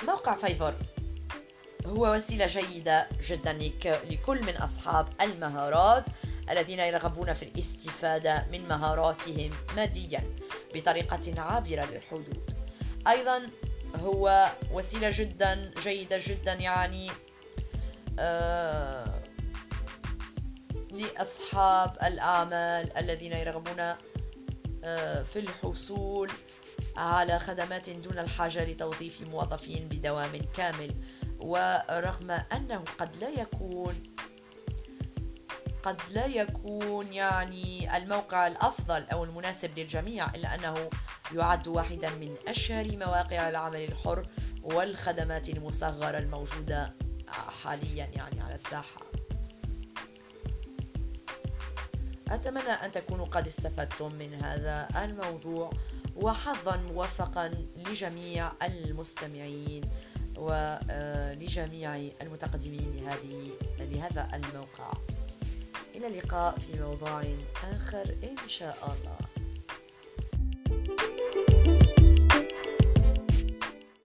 [0.03, 0.75] موقع Fiverr.
[1.85, 3.53] هو وسيلة جيدة جدا
[4.09, 6.09] لكل من أصحاب المهارات
[6.49, 10.35] الذين يرغبون في الاستفادة من مهاراتهم ماديا
[10.73, 12.53] بطريقة عابرة للحدود.
[13.07, 13.49] أيضا
[13.95, 17.11] هو وسيلة جدا جيدة جدا يعني
[18.19, 19.21] آه
[20.91, 23.95] لأصحاب الأعمال الذين يرغبون
[24.83, 26.31] آه في الحصول
[26.97, 30.95] على خدمات دون الحاجة لتوظيف موظفين بدوام كامل
[31.39, 34.03] ورغم أنه قد لا يكون
[35.83, 40.89] قد لا يكون يعني الموقع الأفضل أو المناسب للجميع إلا أنه
[41.33, 44.27] يعد واحدا من أشهر مواقع العمل الحر
[44.63, 46.93] والخدمات المصغرة الموجودة
[47.63, 49.01] حاليا يعني على الساحة.
[52.27, 55.69] أتمنى أن تكونوا قد استفدتم من هذا الموضوع.
[56.15, 59.83] وحظا موفقا لجميع المستمعين
[60.37, 64.93] ولجميع المتقدمين لهذه لهذا الموقع.
[65.95, 67.23] إلى اللقاء في موضوع
[67.71, 69.17] آخر إن شاء الله.